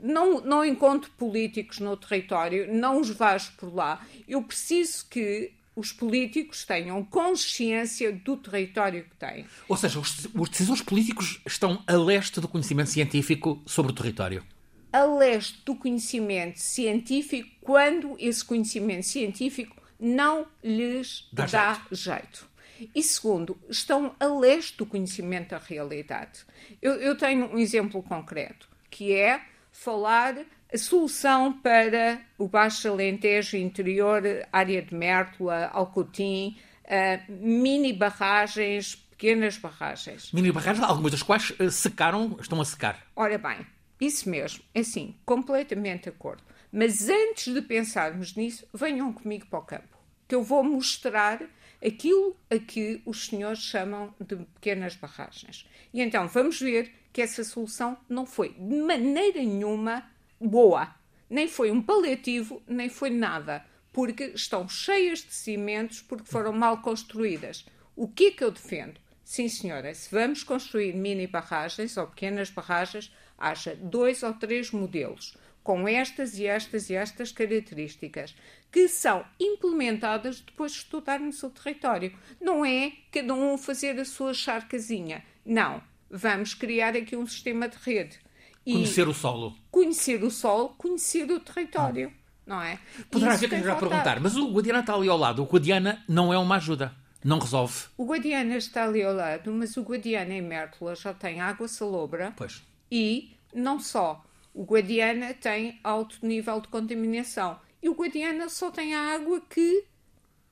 não, 0.02 0.42
não 0.42 0.64
encontro 0.64 1.12
políticos 1.12 1.80
no 1.80 1.98
território, 1.98 2.74
não 2.74 3.02
os 3.02 3.10
vejo 3.10 3.52
por 3.58 3.74
lá. 3.74 4.06
Eu 4.28 4.42
preciso 4.42 5.06
que 5.10 5.52
os 5.76 5.92
políticos 5.92 6.66
tenham 6.66 7.04
consciência 7.04 8.12
do 8.12 8.38
território 8.38 9.04
que 9.04 9.16
têm. 9.16 9.46
Ou 9.68 9.78
seja, 9.78 10.00
os, 10.00 10.28
os 10.34 10.50
decisores 10.50 10.82
políticos 10.82 11.42
estão 11.46 11.84
a 11.88 11.94
leste 11.94 12.40
do 12.40 12.48
conhecimento 12.48 12.90
científico 12.90 13.62
sobre 13.66 13.92
o 13.92 13.96
território. 13.96 14.44
A 14.92 15.04
leste 15.04 15.62
do 15.66 15.76
conhecimento 15.76 16.60
científico 16.60 17.50
quando 17.62 18.16
esse 18.20 18.44
conhecimento 18.44 19.04
científico 19.04 19.76
não 20.00 20.48
lhes 20.64 21.28
dá, 21.32 21.46
dá 21.46 21.74
jeito. 21.74 21.96
jeito. 21.96 22.50
E 22.96 23.04
segundo, 23.04 23.58
estão 23.70 24.16
a 24.20 24.26
leste 24.26 24.78
do 24.78 24.86
conhecimento 24.86 25.50
da 25.50 25.58
realidade. 25.58 26.46
Eu, 26.82 26.94
eu 26.94 27.18
tenho 27.18 27.54
um 27.54 27.60
exemplo 27.60 28.02
concreto 28.02 28.69
que 28.90 29.14
é 29.14 29.42
falar 29.72 30.36
a 30.72 30.78
solução 30.78 31.54
para 31.54 32.22
o 32.38 32.48
Baixo 32.48 32.90
Alentejo 32.90 33.58
interior, 33.58 34.22
área 34.52 34.82
de 34.82 34.94
Mértola, 34.94 35.70
Alcotim, 35.74 36.58
uh, 36.86 37.32
mini 37.32 37.92
barragens, 37.94 38.96
pequenas 38.96 39.58
barragens. 39.58 40.32
Mini 40.32 40.52
barragens, 40.52 40.88
algumas 40.88 41.12
das 41.12 41.24
quais 41.24 41.52
uh, 41.60 41.72
secaram, 41.72 42.38
estão 42.40 42.62
a 42.62 42.66
secar. 42.66 43.04
Ora 43.16 43.38
bem, 43.38 43.66
isso 44.00 44.30
mesmo, 44.30 44.64
é 44.74 44.82
assim, 44.82 45.16
completamente 45.26 46.04
de 46.04 46.10
acordo. 46.10 46.44
Mas 46.72 47.10
antes 47.10 47.52
de 47.52 47.62
pensarmos 47.64 48.36
nisso, 48.36 48.68
venham 48.74 49.12
comigo 49.12 49.48
para 49.48 49.60
o 49.60 49.64
campo, 49.64 49.98
que 50.28 50.36
eu 50.36 50.44
vou 50.44 50.64
mostrar 50.64 51.42
aquilo 51.84 52.38
a 52.50 52.60
que 52.60 53.02
os 53.06 53.26
senhores 53.26 53.60
chamam 53.60 54.14
de 54.20 54.36
pequenas 54.36 54.96
barragens. 54.96 55.68
E 55.92 56.02
então 56.02 56.28
vamos 56.28 56.60
ver 56.60 56.94
que 57.12 57.22
essa 57.22 57.44
solução 57.44 57.98
não 58.08 58.26
foi 58.26 58.50
de 58.50 58.76
maneira 58.76 59.40
nenhuma 59.40 60.10
boa. 60.40 60.94
Nem 61.30 61.48
foi 61.48 61.72
um 61.72 61.82
paliativo, 61.82 62.62
nem 62.68 62.90
foi 62.90 63.10
nada. 63.10 63.66
Porque 63.92 64.32
estão 64.36 64.70
cheias 64.70 65.20
de 65.20 65.34
cimentos 65.34 66.02
porque 66.02 66.30
foram 66.30 66.54
mal 66.54 66.82
construídas. 66.82 67.66
O 67.96 68.08
que 68.08 68.28
é 68.28 68.32
que 68.32 68.44
eu 68.44 68.52
defendo? 68.52 69.00
Sim, 69.24 69.48
senhora, 69.50 69.94
se 69.94 70.10
vamos 70.10 70.44
construir 70.44 70.94
mini 70.96 71.28
barragens 71.28 71.98
ou 71.98 72.08
pequenas 72.08 72.50
barragens, 72.50 73.14
haja 73.38 73.76
dois 73.76 74.24
ou 74.24 74.34
três 74.34 74.72
modelos 74.72 75.38
com 75.64 75.88
estas 75.88 76.40
e 76.40 76.48
estas 76.48 76.90
e 76.90 76.96
estas 76.96 77.32
características 77.32 78.36
que 78.72 78.88
são 78.88 79.26
implementadas 79.40 80.40
depois 80.40 80.72
de 80.72 80.80
estudarmos 80.80 81.44
o 81.44 81.50
território. 81.50 82.18
Não 82.42 82.66
é 82.66 82.94
cada 83.12 83.34
um 83.34 83.58
fazer 83.58 84.00
a 84.00 84.06
sua 84.06 84.34
charcazinha. 84.34 85.24
Não 85.46 85.84
vamos 86.10 86.54
criar 86.54 86.96
aqui 86.96 87.16
um 87.16 87.26
sistema 87.26 87.68
de 87.68 87.78
rede. 87.78 88.18
E 88.66 88.74
conhecer 88.74 89.08
o 89.08 89.14
solo. 89.14 89.56
Conhecer 89.72 90.24
o 90.24 90.30
solo, 90.30 90.70
conhecer 90.78 91.32
o 91.32 91.40
território. 91.40 92.12
Ah. 92.14 92.20
Não 92.46 92.62
é? 92.62 92.80
Poderá 93.12 93.34
haver 93.34 93.50
quem 93.50 93.64
já 93.64 93.76
perguntar, 93.76 94.20
mas 94.20 94.36
o 94.36 94.52
Guadiana 94.52 94.80
está 94.80 94.96
ali 94.96 95.08
ao 95.08 95.18
lado. 95.18 95.44
O 95.44 95.46
Guadiana 95.46 96.04
não 96.08 96.34
é 96.34 96.38
uma 96.38 96.56
ajuda. 96.56 96.96
Não 97.24 97.38
resolve. 97.38 97.86
O 97.98 98.06
Guadiana 98.06 98.56
está 98.58 98.86
ali 98.86 99.04
ao 99.04 99.14
lado, 99.14 99.52
mas 99.52 99.76
o 99.78 99.84
Guadiana 99.84 100.34
em 100.34 100.42
Mértola 100.42 100.96
já 100.96 101.14
tem 101.14 101.42
água 101.42 101.68
salobra. 101.68 102.34
Pois. 102.36 102.64
E 102.92 103.36
não 103.54 103.80
só. 103.80 104.26
O 104.54 104.64
Guadiana 104.64 105.34
tem 105.34 105.80
alto 105.84 106.18
nível 106.26 106.60
de 106.60 106.70
contaminação. 106.70 107.60
E 107.84 107.90
o 107.90 107.94
Guadiana 107.94 108.50
só 108.50 108.72
tem 108.72 108.96
a 108.96 109.14
água 109.14 109.42
que 109.50 109.86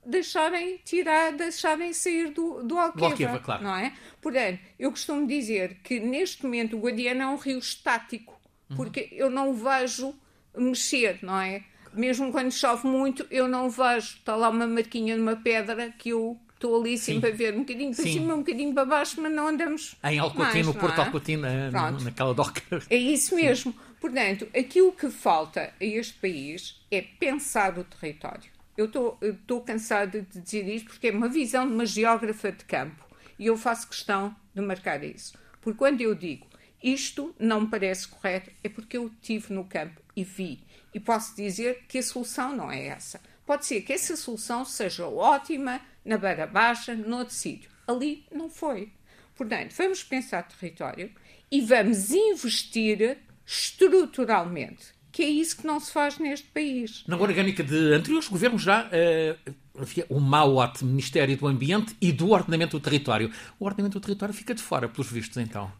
deixarem 0.04 0.78
tirar, 0.84 1.32
deixarem 1.32 1.92
sair 1.92 2.30
do, 2.30 2.62
do 2.62 2.78
Alqueva, 2.78 2.98
do 2.98 3.12
Alqueva 3.12 3.38
claro. 3.38 3.64
não 3.64 3.76
é? 3.76 3.92
Portanto, 4.20 4.60
eu 4.78 4.90
costumo 4.90 5.26
dizer 5.26 5.78
que 5.82 6.00
neste 6.00 6.44
momento 6.44 6.76
o 6.76 6.80
Guadiana 6.80 7.24
é 7.24 7.26
um 7.26 7.36
rio 7.36 7.58
estático, 7.58 8.38
porque 8.76 9.08
uhum. 9.12 9.18
eu 9.18 9.30
não 9.30 9.54
vejo 9.54 10.14
mexer, 10.56 11.18
não 11.22 11.40
é? 11.40 11.64
Mesmo 11.92 12.30
quando 12.30 12.52
chove 12.52 12.86
muito, 12.86 13.26
eu 13.30 13.48
não 13.48 13.70
vejo. 13.70 14.16
Está 14.16 14.36
lá 14.36 14.50
uma 14.50 14.66
marquinha 14.66 15.16
numa 15.16 15.36
pedra 15.36 15.90
que 15.90 16.10
eu 16.10 16.38
estou 16.54 16.80
ali 16.80 16.98
sempre 16.98 17.28
Sim. 17.28 17.34
a 17.34 17.36
ver 17.36 17.54
um 17.54 17.60
bocadinho 17.60 17.94
para 17.94 18.04
Sim. 18.04 18.12
cima, 18.12 18.34
um 18.34 18.38
bocadinho 18.38 18.74
para 18.74 18.84
baixo, 18.84 19.20
mas 19.20 19.32
não 19.32 19.48
andamos. 19.48 19.94
Em 20.04 20.18
Alcotim, 20.18 20.62
no 20.62 20.74
Porto 20.74 21.00
é? 21.00 21.04
Alcotim, 21.04 21.36
na, 21.36 21.90
naquela 21.92 22.34
doca. 22.34 22.62
É 22.90 22.96
isso 22.96 23.34
mesmo. 23.34 23.72
Sim. 23.72 23.78
Portanto, 24.00 24.46
aquilo 24.56 24.92
que 24.92 25.10
falta 25.10 25.72
a 25.80 25.84
este 25.84 26.14
país 26.14 26.80
é 26.90 27.02
pensar 27.02 27.78
o 27.78 27.84
território. 27.84 28.57
Eu 28.78 28.86
estou 28.86 29.60
cansada 29.60 30.22
de 30.22 30.40
dizer 30.40 30.68
isto 30.68 30.86
porque 30.86 31.08
é 31.08 31.10
uma 31.10 31.28
visão 31.28 31.66
de 31.66 31.74
uma 31.74 31.84
geógrafa 31.84 32.52
de 32.52 32.64
campo 32.64 33.04
e 33.36 33.46
eu 33.46 33.56
faço 33.56 33.88
questão 33.88 34.34
de 34.54 34.60
marcar 34.62 35.02
isso. 35.02 35.36
Porque 35.60 35.76
quando 35.76 36.00
eu 36.00 36.14
digo 36.14 36.46
isto 36.82 37.34
não 37.40 37.62
me 37.62 37.66
parece 37.66 38.06
correto, 38.06 38.52
é 38.62 38.68
porque 38.68 38.96
eu 38.96 39.08
estive 39.08 39.52
no 39.52 39.64
campo 39.64 40.00
e 40.14 40.22
vi. 40.22 40.62
E 40.94 41.00
posso 41.00 41.34
dizer 41.34 41.86
que 41.88 41.98
a 41.98 42.02
solução 42.02 42.54
não 42.54 42.70
é 42.70 42.86
essa. 42.86 43.20
Pode 43.44 43.66
ser 43.66 43.80
que 43.80 43.92
essa 43.92 44.16
solução 44.16 44.64
seja 44.64 45.08
ótima 45.08 45.80
na 46.04 46.16
Beira 46.16 46.46
Baixa, 46.46 46.94
noutro 46.94 47.34
sítio. 47.34 47.68
Ali 47.84 48.24
não 48.30 48.48
foi. 48.48 48.92
Portanto, 49.34 49.74
vamos 49.76 50.04
pensar 50.04 50.42
território 50.44 51.12
e 51.50 51.60
vamos 51.60 52.10
investir 52.10 53.18
estruturalmente, 53.44 54.94
que 55.18 55.24
é 55.24 55.28
isso 55.28 55.56
que 55.56 55.66
não 55.66 55.80
se 55.80 55.90
faz 55.90 56.16
neste 56.20 56.46
país. 56.46 57.02
Na 57.08 57.16
orgânica 57.16 57.64
de 57.64 57.92
anteriores 57.92 58.28
governos 58.28 58.62
já 58.62 58.86
uh, 58.86 59.52
havia 59.76 60.06
o 60.08 60.20
mau 60.20 60.60
ato 60.60 60.84
Ministério 60.84 61.36
do 61.36 61.48
Ambiente 61.48 61.96
e 62.00 62.12
do 62.12 62.30
Ordenamento 62.30 62.78
do 62.78 62.80
Território. 62.80 63.28
O 63.58 63.64
Ordenamento 63.64 63.98
do 63.98 64.00
Território 64.04 64.32
fica 64.32 64.54
de 64.54 64.62
fora, 64.62 64.88
pelos 64.88 65.10
vistos, 65.10 65.36
então. 65.38 65.72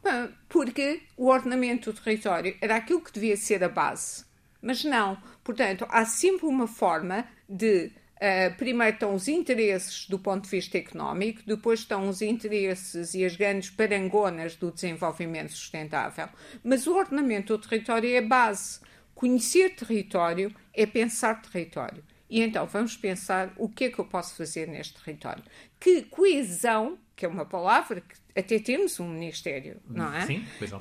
Porque 0.49 1.03
o 1.17 1.29
Ordenamento 1.29 1.93
do 1.93 2.01
Território 2.01 2.57
era 2.61 2.75
aquilo 2.75 3.01
que 3.01 3.13
devia 3.13 3.37
ser 3.37 3.63
a 3.63 3.69
base. 3.69 4.25
Mas 4.61 4.83
não. 4.83 5.17
Portanto, 5.45 5.87
há 5.89 6.05
sempre 6.05 6.45
uma 6.47 6.67
forma 6.67 7.25
de 7.49 7.93
Uh, 8.19 8.53
primeiro 8.57 8.95
estão 8.95 9.15
os 9.15 9.29
interesses 9.29 10.09
do 10.09 10.19
ponto 10.19 10.43
de 10.43 10.51
vista 10.51 10.77
económico, 10.77 11.41
depois 11.47 11.79
estão 11.79 12.09
os 12.09 12.21
interesses 12.21 13.15
e 13.15 13.25
as 13.25 13.37
grandes 13.37 13.71
parangonas 13.71 14.57
do 14.57 14.73
desenvolvimento 14.73 15.53
sustentável. 15.53 16.29
Mas 16.65 16.89
o 16.89 16.97
ordenamento 16.97 17.57
do 17.57 17.69
território 17.69 18.11
é 18.11 18.19
a 18.19 18.23
base. 18.23 18.81
Conhecer 19.19 19.75
território 19.75 20.55
é 20.73 20.87
pensar 20.87 21.43
território. 21.43 22.05
E 22.31 22.41
então 22.41 22.65
vamos 22.67 22.97
pensar 22.97 23.53
o 23.57 23.69
que 23.69 23.87
é 23.87 23.91
que 23.91 23.99
eu 23.99 24.05
posso 24.05 24.37
fazer 24.37 24.69
neste 24.69 24.95
território. 25.03 25.43
Que 25.81 26.03
coesão, 26.03 26.97
que 27.17 27.27
é 27.27 27.29
uma 27.29 27.45
palavra 27.45 28.01
que 28.01 28.15
até 28.39 28.61
temos 28.61 29.01
um 29.01 29.09
Ministério, 29.09 29.83
não 29.91 30.15
é? 30.15 30.25
Sim, 30.25 30.47
coesão 30.57 30.79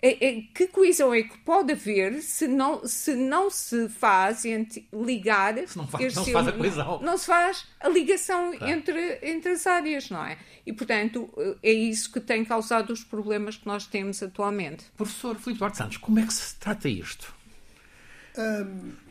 é, 0.00 0.28
é, 0.28 0.42
Que 0.54 0.68
coesão 0.68 1.12
é 1.12 1.24
que 1.24 1.36
pode 1.38 1.72
haver 1.72 2.22
se 2.22 2.46
não 2.46 2.86
se, 2.86 3.16
não 3.16 3.50
se 3.50 3.88
faz 3.88 4.44
entre, 4.44 4.86
ligar. 4.92 5.56
Se 5.66 5.76
não, 5.76 5.88
faz, 5.88 6.14
não 6.14 6.24
se 6.24 6.32
faz 6.32 6.46
a 6.46 6.52
coesão. 6.52 6.86
Não, 6.86 7.02
não 7.02 7.18
se 7.18 7.26
faz 7.26 7.66
a 7.80 7.88
ligação 7.88 8.54
entre, 8.62 9.18
entre 9.24 9.50
as 9.50 9.66
áreas, 9.66 10.08
não 10.08 10.24
é? 10.24 10.38
E, 10.64 10.72
portanto, 10.72 11.28
é 11.60 11.72
isso 11.72 12.12
que 12.12 12.20
tem 12.20 12.44
causado 12.44 12.92
os 12.92 13.02
problemas 13.02 13.56
que 13.56 13.66
nós 13.66 13.88
temos 13.88 14.22
atualmente. 14.22 14.84
Professor 14.96 15.34
Filipe 15.34 15.58
Duarte 15.58 15.78
Santos, 15.78 15.96
como 15.96 16.20
é 16.20 16.24
que 16.24 16.32
se 16.32 16.54
trata 16.60 16.88
isto? 16.88 17.41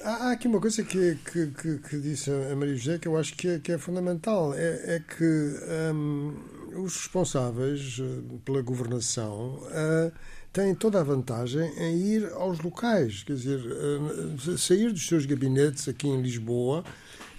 Há 0.04 0.32
aqui 0.32 0.48
uma 0.48 0.60
coisa 0.60 0.84
que, 0.84 1.16
que, 1.16 1.48
que, 1.48 1.78
que, 1.78 2.00
disse 2.00 2.32
a 2.32 2.56
Maria 2.56 2.76
José 2.76 2.98
que 2.98 3.08
eu 3.08 3.18
acho 3.18 3.36
que 3.36 3.48
é, 3.48 3.60
que 3.60 3.72
é 3.72 3.78
fundamental: 3.78 4.54
é, 4.54 4.96
é 4.96 5.00
que 5.00 5.94
um, 5.94 6.36
os 6.76 6.96
responsáveis 6.96 8.00
eh, 8.00 8.38
pela 8.46 8.62
governação 8.62 9.60
uh, 9.64 10.12
têm 10.54 10.74
toda 10.74 11.00
a 11.00 11.04
vantagem 11.04 11.70
em 11.78 11.98
ir 11.98 12.32
aos 12.34 12.60
locais, 12.60 13.24
quer 13.24 13.34
dizer, 13.34 13.60
uh, 13.60 14.58
sair 14.58 14.92
dos 14.92 15.08
seus 15.08 15.26
gabinetes 15.26 15.88
aqui 15.88 16.08
em 16.08 16.22
Lisboa 16.22 16.84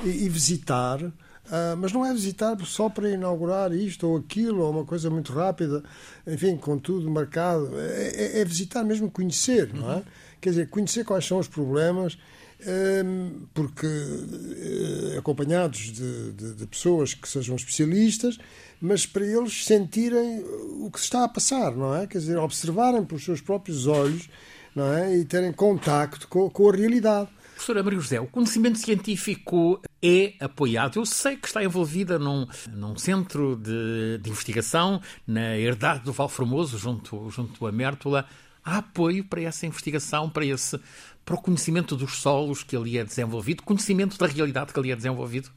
e, 0.04 0.08
e 0.08 0.28
visitar. 0.28 1.02
Uh, 1.02 1.76
mas 1.76 1.92
não 1.92 2.06
é 2.06 2.12
visitar 2.12 2.56
só 2.64 2.88
para 2.88 3.10
inaugurar 3.10 3.72
isto 3.72 4.06
ou 4.06 4.16
aquilo, 4.16 4.62
ou 4.62 4.70
uma 4.70 4.84
coisa 4.84 5.10
muito 5.10 5.32
rápida, 5.32 5.82
enfim, 6.26 6.56
com 6.56 6.78
tudo 6.78 7.10
marcado. 7.10 7.68
É, 7.78 8.38
é, 8.38 8.40
é 8.40 8.44
visitar 8.44 8.84
mesmo, 8.84 9.10
conhecer, 9.10 9.74
não 9.74 9.90
é? 9.90 9.96
Uhum. 9.96 10.02
Quer 10.42 10.50
dizer, 10.50 10.68
conhecer 10.70 11.04
quais 11.04 11.24
são 11.24 11.38
os 11.38 11.46
problemas, 11.46 12.18
ehm, 12.66 13.46
porque 13.54 13.86
eh, 13.86 15.16
acompanhados 15.16 15.92
de, 15.92 16.32
de, 16.32 16.54
de, 16.54 16.66
pessoas 16.66 17.14
que 17.14 17.28
sejam 17.28 17.54
especialistas, 17.54 18.38
mas 18.80 19.06
para 19.06 19.24
eles 19.24 19.64
sentirem 19.64 20.44
o 20.80 20.90
que 20.90 20.98
se 20.98 21.04
está 21.04 21.22
a 21.22 21.28
passar, 21.28 21.70
não 21.76 21.94
é? 21.94 22.08
Quer 22.08 22.18
dizer, 22.18 22.38
observarem 22.38 23.04
pelos 23.04 23.24
seus 23.24 23.40
próprios 23.40 23.86
olhos, 23.86 24.28
não 24.74 24.92
é? 24.92 25.16
E 25.16 25.24
terem 25.24 25.52
contacto 25.52 26.26
com, 26.26 26.50
com 26.50 26.68
a 26.68 26.74
realidade. 26.74 27.28
Professora 27.52 27.84
Maria 27.84 28.00
José, 28.00 28.20
o 28.20 28.26
conhecimento 28.26 28.80
científico 28.80 29.80
é 30.02 30.34
apoiado. 30.40 30.98
Eu 30.98 31.06
sei 31.06 31.36
que 31.36 31.46
está 31.46 31.62
envolvida 31.62 32.18
num, 32.18 32.48
num 32.72 32.96
centro 32.96 33.54
de, 33.54 34.18
de 34.18 34.28
investigação 34.28 35.00
na 35.24 35.56
herdade 35.56 36.02
do 36.02 36.12
Val 36.12 36.28
Formoso, 36.28 36.76
junto, 36.76 37.30
junto 37.30 37.64
a 37.64 37.70
Mértola 37.70 38.26
há 38.64 38.78
apoio 38.78 39.24
para 39.24 39.42
essa 39.42 39.66
investigação, 39.66 40.28
para 40.30 40.44
esse 40.44 40.78
para 41.24 41.36
o 41.36 41.38
conhecimento 41.40 41.96
dos 41.96 42.18
solos 42.18 42.64
que 42.64 42.76
ali 42.76 42.98
é 42.98 43.04
desenvolvido, 43.04 43.62
conhecimento 43.62 44.18
da 44.18 44.26
realidade 44.26 44.72
que 44.72 44.78
ali 44.78 44.90
é 44.90 44.96
desenvolvido? 44.96 45.50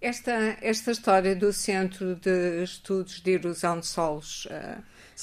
Esta, 0.00 0.56
esta 0.60 0.92
história 0.92 1.34
do 1.34 1.52
Centro 1.52 2.14
de 2.16 2.62
Estudos 2.62 3.20
de 3.20 3.32
Erosão 3.32 3.80
de 3.80 3.86
Solos 3.86 4.46
uh, 4.46 4.80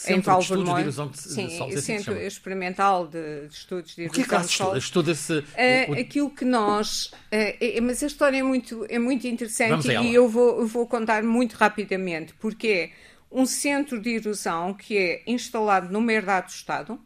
em 0.09 0.19
Valvermont, 0.19 0.75
de 0.75 0.81
erosão 0.81 1.07
de, 1.07 1.17
sim, 1.17 1.47
de 1.47 1.57
solos, 1.57 1.75
é 1.75 1.77
assim 1.77 1.97
Centro 1.97 2.17
Experimental 2.17 3.07
de, 3.07 3.47
de, 3.47 3.53
Estudos 3.53 3.95
de 3.95 4.01
Erosão 4.01 4.23
o 4.23 4.27
que 4.27 4.33
é 4.33 4.37
que 4.37 4.45
de 4.45 4.51
Solos. 4.51 4.83
Estuda-se 4.83 5.33
uh, 5.37 5.43
o... 5.91 5.93
aquilo 5.93 6.29
que 6.29 6.43
nós, 6.43 7.05
uh, 7.05 7.15
é, 7.31 7.79
mas 7.79 8.03
a 8.03 8.07
história 8.07 8.37
é 8.37 8.43
muito 8.43 8.85
é 8.89 8.99
muito 8.99 9.25
interessante 9.25 9.89
e 9.89 10.13
eu 10.13 10.27
vou 10.27 10.59
eu 10.59 10.67
vou 10.67 10.85
contar 10.85 11.23
muito 11.23 11.53
rapidamente. 11.53 12.33
Porque 12.33 12.67
é 12.67 12.91
um 13.31 13.45
centro 13.45 13.99
de 13.99 14.11
erosão 14.11 14.73
que 14.73 14.97
é 14.97 15.23
instalado 15.27 15.91
numa 15.91 16.13
herdade 16.13 16.47
do 16.47 16.51
Estado 16.51 16.99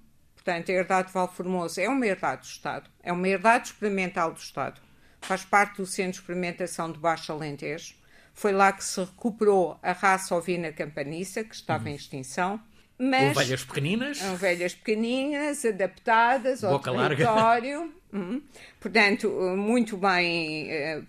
Portanto, 0.50 0.72
a 0.72 0.74
herdade 0.74 1.08
de 1.10 1.14
Valformoso 1.14 1.80
é 1.80 1.88
uma 1.88 2.08
herdade 2.08 2.42
do 2.42 2.46
Estado, 2.46 2.90
é 3.04 3.14
uma 3.14 3.28
herdade 3.28 3.68
experimental 3.68 4.32
do 4.32 4.40
Estado, 4.40 4.82
faz 5.22 5.46
parte 5.46 5.78
do 5.78 5.86
Centro 5.86 6.14
de 6.14 6.20
Experimentação 6.20 6.92
de 6.92 6.98
Baixo 6.98 7.32
Alentejo. 7.32 7.94
Foi 8.34 8.52
lá 8.52 8.72
que 8.72 8.84
se 8.84 9.00
recuperou 9.00 9.78
a 9.84 9.92
raça 9.92 10.34
ovina 10.34 10.72
campaniça, 10.72 11.44
que 11.44 11.54
estava 11.54 11.84
uhum. 11.84 11.90
em 11.90 11.96
extinção. 11.96 12.60
Mas, 12.98 13.38
ovelhas 13.38 13.64
pequeninas. 13.64 14.22
Ovelhas 14.24 14.74
pequeninas, 14.74 15.66
adaptadas 15.66 16.62
Boca 16.62 16.90
ao 16.90 16.98
território. 16.98 17.94
Uhum. 18.12 18.42
Portanto, 18.80 19.30
muito 19.56 19.98
bem. 19.98 20.72
Eh, 20.72 21.02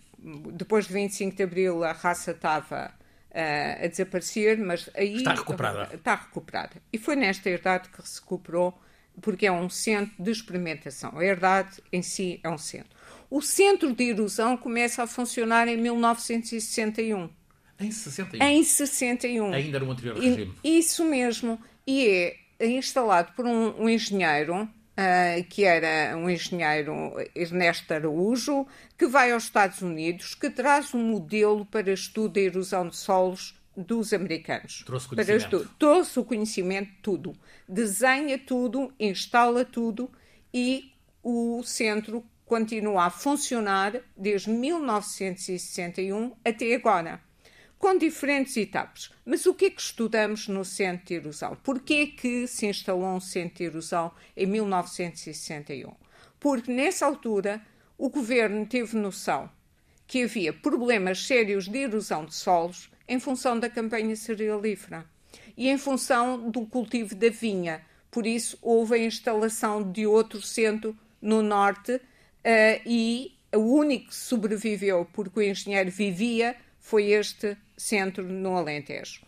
depois 0.52 0.86
de 0.86 0.92
25 0.92 1.36
de 1.36 1.42
Abril, 1.42 1.84
a 1.84 1.92
raça 1.92 2.32
estava 2.32 2.92
a 3.32 3.86
desaparecer, 3.86 4.58
mas 4.58 4.90
aí. 4.94 5.16
Está 5.16 5.34
recuperada. 5.34 5.94
Está 5.94 6.14
recuperada. 6.14 6.72
E 6.92 6.98
foi 6.98 7.16
nesta 7.16 7.48
herdade 7.48 7.88
que 7.88 8.08
se 8.08 8.20
recuperou 8.20 8.78
porque 9.20 9.46
é 9.46 9.52
um 9.52 9.68
centro 9.68 10.22
de 10.22 10.30
experimentação. 10.30 11.18
A 11.18 11.24
herdade 11.24 11.82
em 11.92 12.02
si 12.02 12.40
é 12.42 12.48
um 12.48 12.58
centro. 12.58 12.90
O 13.30 13.40
centro 13.40 13.94
de 13.94 14.04
erosão 14.04 14.56
começa 14.56 15.02
a 15.02 15.06
funcionar 15.06 15.68
em 15.68 15.76
1961. 15.76 17.30
Em 17.78 17.90
61? 17.90 18.44
Em 18.44 18.62
61. 18.62 19.52
Ainda 19.52 19.78
no 19.78 19.90
anterior 19.90 20.18
regime. 20.18 20.54
Isso 20.62 21.04
mesmo. 21.04 21.60
E 21.86 22.34
é 22.58 22.66
instalado 22.66 23.32
por 23.34 23.46
um, 23.46 23.84
um 23.84 23.88
engenheiro, 23.88 24.68
uh, 25.00 25.44
que 25.48 25.64
era 25.64 26.16
um 26.16 26.28
engenheiro 26.28 27.14
Ernesto 27.34 27.92
Araújo, 27.94 28.66
que 28.98 29.06
vai 29.06 29.32
aos 29.32 29.44
Estados 29.44 29.80
Unidos, 29.80 30.34
que 30.34 30.50
traz 30.50 30.92
um 30.94 31.02
modelo 31.02 31.64
para 31.64 31.90
estudo 31.90 32.34
da 32.34 32.40
erosão 32.40 32.88
de 32.88 32.96
solos 32.96 33.58
dos 33.76 34.12
americanos. 34.12 34.82
Trouxe 34.84 35.08
conhecimento. 35.08 35.58
Para 35.58 35.68
trouxe 35.78 36.18
o 36.18 36.24
conhecimento, 36.24 36.92
tudo. 37.02 37.32
Desenha 37.68 38.38
tudo, 38.38 38.92
instala 38.98 39.64
tudo 39.64 40.10
e 40.52 40.92
o 41.22 41.62
centro 41.62 42.24
continua 42.44 43.04
a 43.04 43.10
funcionar 43.10 44.00
desde 44.16 44.50
1961 44.50 46.32
até 46.44 46.74
agora, 46.74 47.20
com 47.80 47.96
diferentes 47.96 48.58
etapas. 48.58 49.10
Mas 49.24 49.46
o 49.46 49.54
que 49.54 49.64
é 49.64 49.70
que 49.70 49.80
estudamos 49.80 50.46
no 50.46 50.66
centro 50.66 51.06
de 51.06 51.14
erosão? 51.14 51.56
Porquê 51.64 52.08
que 52.08 52.46
se 52.46 52.66
instalou 52.66 53.06
um 53.06 53.20
centro 53.20 53.56
de 53.56 53.64
erosão 53.64 54.12
em 54.36 54.44
1961? 54.44 55.90
Porque 56.38 56.70
nessa 56.70 57.06
altura 57.06 57.60
o 57.96 58.10
governo 58.10 58.66
teve 58.66 58.96
noção 58.98 59.50
que 60.06 60.24
havia 60.24 60.52
problemas 60.52 61.26
sérios 61.26 61.66
de 61.68 61.78
erosão 61.78 62.26
de 62.26 62.34
solos 62.34 62.90
em 63.08 63.18
função 63.18 63.58
da 63.58 63.70
campanha 63.70 64.14
cerealífera 64.14 65.06
e 65.56 65.68
em 65.68 65.78
função 65.78 66.50
do 66.50 66.66
cultivo 66.66 67.14
da 67.14 67.30
vinha. 67.30 67.80
Por 68.10 68.26
isso, 68.26 68.58
houve 68.60 68.96
a 68.96 68.98
instalação 68.98 69.90
de 69.90 70.06
outro 70.06 70.42
centro 70.42 70.94
no 71.22 71.40
norte 71.40 71.94
uh, 71.94 72.00
e 72.84 73.32
o 73.54 73.60
único 73.60 74.08
que 74.08 74.14
sobreviveu, 74.14 75.08
porque 75.14 75.40
o 75.40 75.42
engenheiro 75.42 75.90
vivia, 75.90 76.56
foi 76.78 77.12
este 77.12 77.56
centro 77.80 78.24
no 78.24 78.56
Alentejo. 78.56 79.22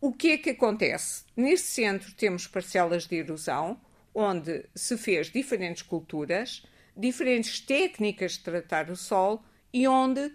O 0.00 0.12
que 0.12 0.32
é 0.32 0.38
que 0.38 0.50
acontece? 0.50 1.24
Neste 1.36 1.68
centro 1.68 2.12
temos 2.14 2.46
parcelas 2.46 3.06
de 3.06 3.16
erosão, 3.16 3.80
onde 4.14 4.66
se 4.74 4.96
fez 4.96 5.30
diferentes 5.30 5.82
culturas, 5.82 6.62
diferentes 6.96 7.60
técnicas 7.60 8.32
de 8.32 8.40
tratar 8.40 8.90
o 8.90 8.96
solo 8.96 9.42
e 9.72 9.88
onde 9.88 10.20
uh, 10.20 10.32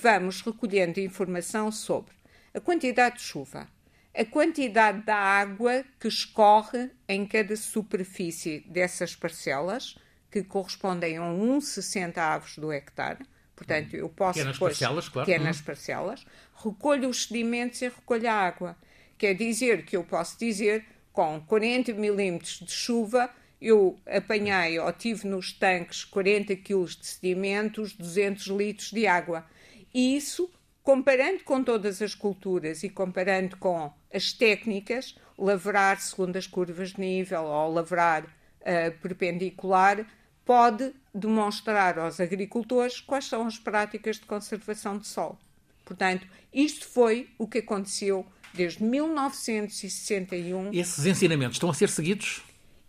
vamos 0.00 0.42
recolhendo 0.42 1.00
informação 1.00 1.72
sobre 1.72 2.14
a 2.52 2.60
quantidade 2.60 3.16
de 3.16 3.22
chuva, 3.22 3.68
a 4.14 4.24
quantidade 4.24 5.02
da 5.02 5.16
água 5.16 5.84
que 6.00 6.08
escorre 6.08 6.90
em 7.06 7.26
cada 7.26 7.54
superfície 7.54 8.60
dessas 8.60 9.14
parcelas, 9.14 9.96
que 10.30 10.42
correspondem 10.42 11.18
a 11.18 11.22
1,60 11.22 12.16
avos 12.18 12.56
do 12.56 12.72
hectare. 12.72 13.24
Portanto, 13.56 13.96
eu 13.96 14.08
posso 14.10 14.34
pequenas 14.34 14.56
depois, 14.56 14.78
parcelas, 14.78 15.08
claro. 15.08 15.26
pequenas 15.26 15.60
parcelas, 15.62 16.26
recolho 16.62 17.08
os 17.08 17.24
sedimentos 17.24 17.80
e 17.80 17.88
recolho 17.88 18.28
a 18.28 18.34
água. 18.34 18.76
Quer 19.16 19.34
dizer 19.34 19.84
que 19.86 19.96
eu 19.96 20.04
posso 20.04 20.38
dizer, 20.38 20.84
com 21.10 21.40
40 21.40 21.94
milímetros 21.94 22.60
de 22.60 22.70
chuva, 22.70 23.30
eu 23.60 23.98
apanhei 24.06 24.78
ou 24.78 24.92
tive 24.92 25.26
nos 25.26 25.52
tanques 25.52 26.04
40 26.04 26.54
quilos 26.56 26.94
de 26.94 27.06
sedimentos, 27.06 27.94
200 27.94 28.46
litros 28.48 28.90
de 28.90 29.06
água. 29.06 29.46
E 29.94 30.14
isso, 30.16 30.50
comparando 30.82 31.42
com 31.42 31.64
todas 31.64 32.02
as 32.02 32.14
culturas 32.14 32.82
e 32.82 32.90
comparando 32.90 33.56
com 33.56 33.90
as 34.12 34.34
técnicas, 34.34 35.16
lavrar 35.38 35.98
segundo 35.98 36.36
as 36.36 36.46
curvas 36.46 36.90
de 36.90 37.00
nível 37.00 37.44
ou 37.44 37.72
lavrar 37.72 38.24
uh, 38.24 38.98
perpendicular, 39.00 40.06
pode 40.46 40.94
demonstrar 41.12 41.98
aos 41.98 42.20
agricultores 42.20 43.00
quais 43.00 43.26
são 43.26 43.46
as 43.46 43.58
práticas 43.58 44.16
de 44.16 44.24
conservação 44.24 44.96
de 44.96 45.06
solo. 45.06 45.38
Portanto, 45.84 46.26
isto 46.54 46.88
foi 46.88 47.28
o 47.36 47.46
que 47.46 47.58
aconteceu 47.58 48.24
desde 48.54 48.82
1961. 48.82 50.72
Esses 50.72 51.04
ensinamentos 51.04 51.56
estão 51.56 51.68
a 51.68 51.74
ser 51.74 51.90
seguidos? 51.90 52.42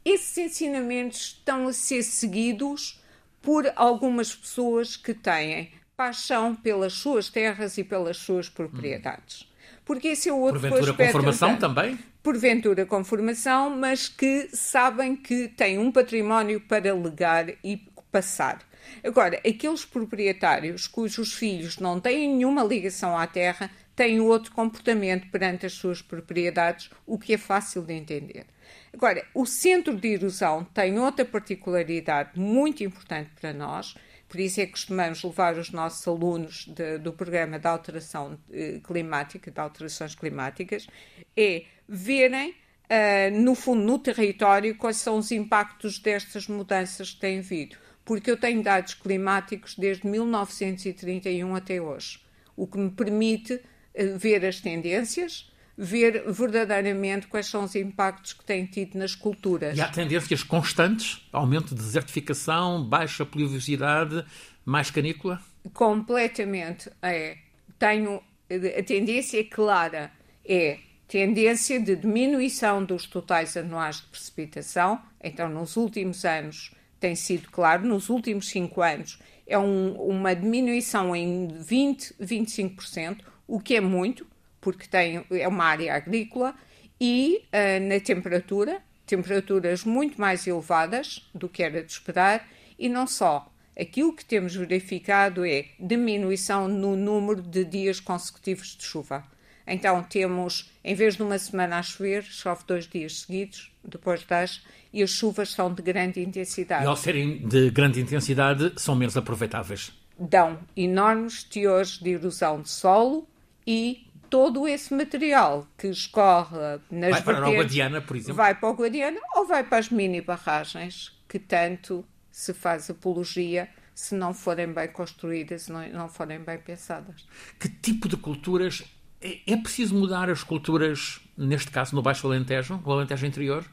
Esses 0.06 0.38
ensinamentos 0.38 1.20
estão 1.20 1.68
a 1.68 1.74
ser 1.74 2.04
seguidos 2.04 3.02
por 3.42 3.70
algumas 3.76 4.34
pessoas 4.34 4.96
que 4.96 5.14
têm 5.14 5.72
paixão 5.96 6.56
pelas 6.56 6.94
suas 6.94 7.30
terras 7.30 7.78
e 7.78 7.84
pelas 7.84 8.18
suas 8.18 8.48
propriedades. 8.48 9.48
Porque 9.88 10.10
esse 10.10 10.28
é 10.28 10.34
o 10.34 10.38
outro 10.38 10.60
Porventura 10.60 10.92
aspecto. 10.92 11.14
com 11.14 11.20
formação 11.20 11.56
também? 11.56 11.98
Porventura 12.22 12.86
com 12.86 13.04
formação, 13.06 13.70
mas 13.70 14.10
que 14.10 14.50
sabem 14.52 15.16
que 15.16 15.48
têm 15.48 15.80
um 15.80 15.92
património 15.92 16.60
para 16.60 16.94
legar 16.94 17.48
e 17.64 17.78
passar. 18.12 18.60
Agora, 19.02 19.38
aqueles 19.38 19.86
proprietários 19.86 20.88
cujos 20.88 21.34
filhos 21.34 21.78
não 21.78 22.02
têm 22.02 22.36
nenhuma 22.36 22.64
ligação 22.64 23.18
à 23.18 23.26
terra 23.26 23.72
têm 23.96 24.20
outro 24.20 24.52
comportamento 24.52 25.28
perante 25.32 25.66
as 25.66 25.74
suas 25.74 26.02
propriedades, 26.04 26.90
o 27.06 27.18
que 27.18 27.34
é 27.34 27.38
fácil 27.38 27.82
de 27.82 27.94
entender. 27.94 28.46
Agora, 28.94 29.26
o 29.34 29.46
centro 29.46 29.96
de 29.96 30.10
erosão 30.10 30.64
tem 30.66 31.00
outra 31.00 31.26
particularidade 31.26 32.40
muito 32.40 32.84
importante 32.84 33.32
para 33.40 33.54
nós, 33.54 33.96
por 34.28 34.40
isso 34.40 34.60
é 34.60 34.66
que 34.66 34.74
costumamos 34.74 35.24
levar 35.24 35.58
os 35.58 35.72
nossos 35.72 36.06
alunos 36.08 36.66
de, 36.68 36.98
do 36.98 37.14
programa 37.14 37.58
de 37.58 37.68
alteração 37.68 38.38
eh, 38.52 38.80
climática, 38.84 39.50
de 39.50 39.60
alterações 39.60 40.16
climáticas, 40.16 40.88
é 41.36 41.64
verem, 41.88 42.52
uh, 42.52 43.40
no 43.40 43.56
fundo, 43.56 43.84
no 43.84 43.98
território, 43.98 44.76
quais 44.76 44.98
são 44.98 45.18
os 45.18 45.32
impactos 45.32 46.00
destas 46.00 46.48
mudanças 46.48 47.12
que 47.12 47.20
têm 47.22 47.40
vindo. 47.40 47.78
Porque 48.04 48.30
eu 48.30 48.38
tenho 48.38 48.62
dados 48.62 48.94
climáticos 48.94 49.76
desde 49.76 50.06
1931 50.06 51.56
até 51.56 51.82
hoje, 51.82 52.20
o 52.56 52.68
que 52.68 52.78
me 52.78 52.92
permite 52.92 53.54
uh, 53.54 54.18
ver 54.18 54.46
as 54.46 54.60
tendências, 54.60 55.50
ver 55.78 56.24
verdadeiramente 56.32 57.28
quais 57.28 57.46
são 57.46 57.64
os 57.64 57.76
impactos 57.76 58.34
que 58.34 58.44
têm 58.44 58.66
tido 58.66 58.98
nas 58.98 59.14
culturas. 59.14 59.78
E 59.78 59.82
há 59.82 59.88
tendências 59.88 60.42
constantes? 60.42 61.22
Aumento 61.32 61.76
de 61.76 61.82
desertificação, 61.82 62.84
baixa 62.84 63.26
pluviosidade, 63.26 64.26
mais 64.66 64.90
canícula? 64.90 65.40
Completamente. 65.74 66.90
É. 67.02 67.38
Tenho, 67.78 68.22
a 68.50 68.84
tendência 68.84 69.44
clara 69.48 70.12
é 70.44 70.80
tendência 71.08 71.80
de 71.80 71.96
diminuição 71.96 72.84
dos 72.84 73.06
totais 73.06 73.56
anuais 73.56 73.98
de 73.98 74.08
precipitação. 74.08 75.00
Então, 75.24 75.48
nos 75.48 75.78
últimos 75.78 76.26
anos 76.26 76.72
tem 77.00 77.16
sido 77.16 77.50
claro, 77.52 77.86
nos 77.88 78.10
últimos 78.10 78.50
cinco 78.50 78.82
anos 78.82 79.20
é 79.46 79.58
um, 79.58 79.94
uma 79.94 80.36
diminuição 80.36 81.16
em 81.16 81.48
20, 81.48 82.16
25%, 82.20 83.20
o 83.48 83.60
que 83.60 83.76
é 83.76 83.82
muito, 83.82 84.28
porque 84.68 84.86
tem, 84.86 85.24
é 85.32 85.48
uma 85.48 85.64
área 85.64 85.96
agrícola, 85.96 86.54
e 87.00 87.42
uh, 87.54 87.88
na 87.88 88.02
temperatura, 88.02 88.82
temperaturas 89.06 89.86
muito 89.86 90.20
mais 90.20 90.46
elevadas 90.46 91.26
do 91.34 91.48
que 91.48 91.64
era 91.64 91.82
de 91.82 91.90
esperar, 91.90 92.46
e 92.78 92.90
não 92.90 93.08
só. 93.08 93.50
Aquilo 93.80 94.14
que 94.14 94.26
temos 94.26 94.54
verificado 94.54 95.46
é 95.46 95.68
diminuição 95.80 96.68
no 96.68 96.98
número 96.98 97.42
de 97.42 97.64
dias 97.64 98.02
consecutivos 98.02 98.76
de 98.76 98.84
chuva. 98.84 99.24
Então 99.66 100.04
temos, 100.04 100.70
em 100.84 100.94
vez 100.94 101.16
de 101.16 101.24
uma 101.24 101.40
semana 101.40 101.78
a 101.78 101.82
chover, 101.82 102.24
chove 102.24 102.66
dois 102.68 102.86
dias 102.86 103.22
seguidos, 103.22 103.72
depois 103.82 104.26
das, 104.26 104.62
e 104.92 105.02
as 105.02 105.12
chuvas 105.12 105.52
são 105.52 105.74
de 105.74 105.82
grande 105.82 106.22
intensidade. 106.22 106.84
E 106.84 106.88
ao 106.88 106.98
serem 106.98 107.48
de 107.48 107.70
grande 107.70 108.02
intensidade, 108.02 108.74
são 108.76 108.98
menos 108.98 109.16
aproveitáveis. 109.16 109.94
Dão 110.20 110.60
enormes 110.76 111.46
teores 111.46 112.00
de 112.00 112.10
erosão 112.10 112.62
de 112.62 112.70
solo 112.70 113.26
e 113.66 114.07
todo 114.30 114.68
esse 114.68 114.94
material 114.94 115.68
que 115.78 115.88
escorre 115.88 116.80
nas 116.92 117.12
Vai 117.12 117.22
para 117.22 117.46
a 117.46 117.50
Guadiana, 117.50 118.02
por 118.02 118.16
exemplo? 118.16 118.36
Vai 118.36 118.56
para 118.56 118.70
o 118.70 118.74
Guadiana 118.74 119.20
ou 119.36 119.46
vai 119.46 119.64
para 119.64 119.78
as 119.78 119.90
mini 119.90 120.22
barragens 120.22 121.18
que 121.28 121.40
tanto 121.40 122.06
se 122.32 122.54
faz 122.54 122.90
apologia 122.90 123.70
se 123.94 124.14
não 124.14 124.34
forem 124.34 124.72
bem 124.72 124.88
construídas, 124.90 125.68
não, 125.68 125.88
não 125.90 126.08
forem 126.08 126.40
bem 126.40 126.60
pensadas. 126.60 127.28
Que 127.60 127.68
tipo 127.68 128.08
de 128.08 128.16
culturas 128.16 128.84
é, 129.22 129.40
é 129.48 129.58
preciso 129.58 129.96
mudar 129.96 130.30
as 130.30 130.44
culturas, 130.44 131.20
neste 131.36 131.72
caso 131.72 131.96
no 131.96 132.02
Baixo 132.02 132.28
Alentejo, 132.28 132.82
no 132.86 132.92
Alentejo 132.92 133.26
Interior? 133.26 133.66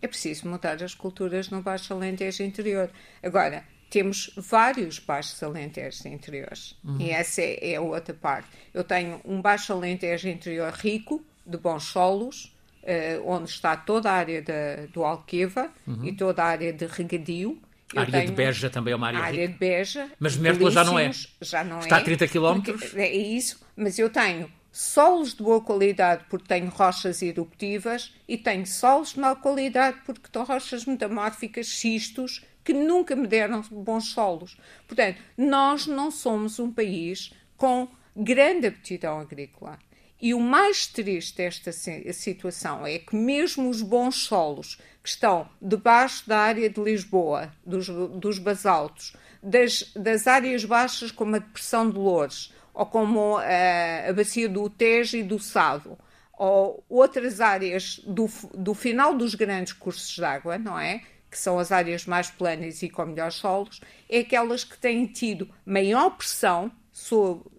É 0.00 0.08
preciso 0.08 0.48
mudar 0.48 0.82
as 0.82 0.94
culturas 0.94 1.48
no 1.48 1.62
Baixo 1.62 1.94
Alentejo 1.94 2.42
Interior. 2.42 2.90
Agora, 3.22 3.64
temos 3.92 4.30
vários 4.38 4.98
baixos 4.98 5.42
alentejos 5.42 6.06
interiores. 6.06 6.74
Uhum. 6.82 6.98
E 6.98 7.10
essa 7.10 7.42
é, 7.42 7.72
é, 7.72 7.76
a 7.76 7.82
outra 7.82 8.14
parte. 8.14 8.48
Eu 8.72 8.82
tenho 8.82 9.20
um 9.22 9.42
baixo 9.42 9.70
alentejo 9.70 10.28
interior 10.28 10.72
rico, 10.72 11.22
de 11.44 11.58
bons 11.58 11.84
solos, 11.84 12.56
uh, 12.84 13.28
onde 13.30 13.50
está 13.50 13.76
toda 13.76 14.10
a 14.10 14.14
área 14.14 14.40
de, 14.40 14.86
do 14.94 15.04
Alqueva 15.04 15.70
uhum. 15.86 16.06
e 16.06 16.12
toda 16.16 16.42
a 16.42 16.46
área 16.46 16.72
de 16.72 16.86
regadio. 16.86 17.60
A 17.94 18.00
área 18.00 18.24
de 18.24 18.32
Beja 18.32 18.70
também 18.70 18.94
é 18.94 18.96
uma 18.96 19.08
área, 19.08 19.18
a 19.18 19.24
área 19.24 19.40
rica. 19.42 19.52
de 19.52 19.58
Beja. 19.58 20.10
Mas 20.18 20.38
Mértola 20.38 20.70
já 20.70 20.84
não 20.84 20.98
é. 20.98 21.10
Já 21.42 21.62
não 21.62 21.80
está 21.80 21.98
é. 21.98 22.00
a 22.00 22.04
30 22.04 22.28
km. 22.28 22.62
É 22.96 23.14
isso, 23.14 23.60
mas 23.76 23.98
eu 23.98 24.08
tenho 24.08 24.50
solos 24.72 25.34
de 25.34 25.42
boa 25.42 25.60
qualidade 25.60 26.24
porque 26.30 26.48
tenho 26.48 26.70
rochas 26.70 27.20
eruptivas 27.20 28.14
e 28.26 28.38
tenho 28.38 28.66
solos 28.66 29.12
de 29.12 29.20
má 29.20 29.36
qualidade 29.36 29.98
porque 30.06 30.28
estão 30.28 30.44
rochas 30.44 30.86
metamórficas, 30.86 31.66
xistos, 31.66 32.42
que 32.64 32.72
nunca 32.72 33.16
me 33.16 33.26
deram 33.26 33.62
bons 33.70 34.12
solos. 34.12 34.56
Portanto, 34.86 35.20
nós 35.36 35.86
não 35.86 36.10
somos 36.10 36.58
um 36.58 36.72
país 36.72 37.32
com 37.56 37.88
grande 38.16 38.66
aptidão 38.66 39.20
agrícola. 39.20 39.78
E 40.20 40.34
o 40.34 40.40
mais 40.40 40.86
triste 40.86 41.38
desta 41.38 41.72
situação 41.72 42.86
é 42.86 42.98
que, 43.00 43.16
mesmo 43.16 43.68
os 43.68 43.82
bons 43.82 44.24
solos 44.24 44.78
que 45.02 45.08
estão 45.08 45.48
debaixo 45.60 46.28
da 46.28 46.38
área 46.38 46.70
de 46.70 46.80
Lisboa, 46.80 47.52
dos, 47.66 47.88
dos 47.88 48.38
basaltos, 48.38 49.16
das, 49.42 49.92
das 49.96 50.28
áreas 50.28 50.64
baixas 50.64 51.10
como 51.10 51.34
a 51.34 51.40
Depressão 51.40 51.90
de 51.90 51.98
Loures, 51.98 52.54
ou 52.72 52.86
como 52.86 53.38
a, 53.38 53.44
eh, 53.44 54.10
a 54.10 54.12
Bacia 54.12 54.48
do 54.48 54.70
Tejo 54.70 55.16
e 55.16 55.24
do 55.24 55.40
Sado, 55.40 55.98
ou 56.38 56.84
outras 56.88 57.40
áreas 57.40 58.00
do, 58.06 58.28
do 58.54 58.74
final 58.74 59.14
dos 59.14 59.34
grandes 59.34 59.72
cursos 59.72 60.14
de 60.14 60.24
água, 60.24 60.56
não 60.56 60.78
é? 60.78 61.02
Que 61.32 61.38
são 61.38 61.58
as 61.58 61.72
áreas 61.72 62.04
mais 62.04 62.30
planas 62.30 62.82
e 62.82 62.90
com 62.90 63.06
melhores 63.06 63.36
solos, 63.36 63.80
é 64.06 64.18
aquelas 64.18 64.64
que 64.64 64.76
têm 64.76 65.06
tido 65.06 65.48
maior 65.64 66.10
pressão 66.10 66.70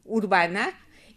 urbana 0.06 0.72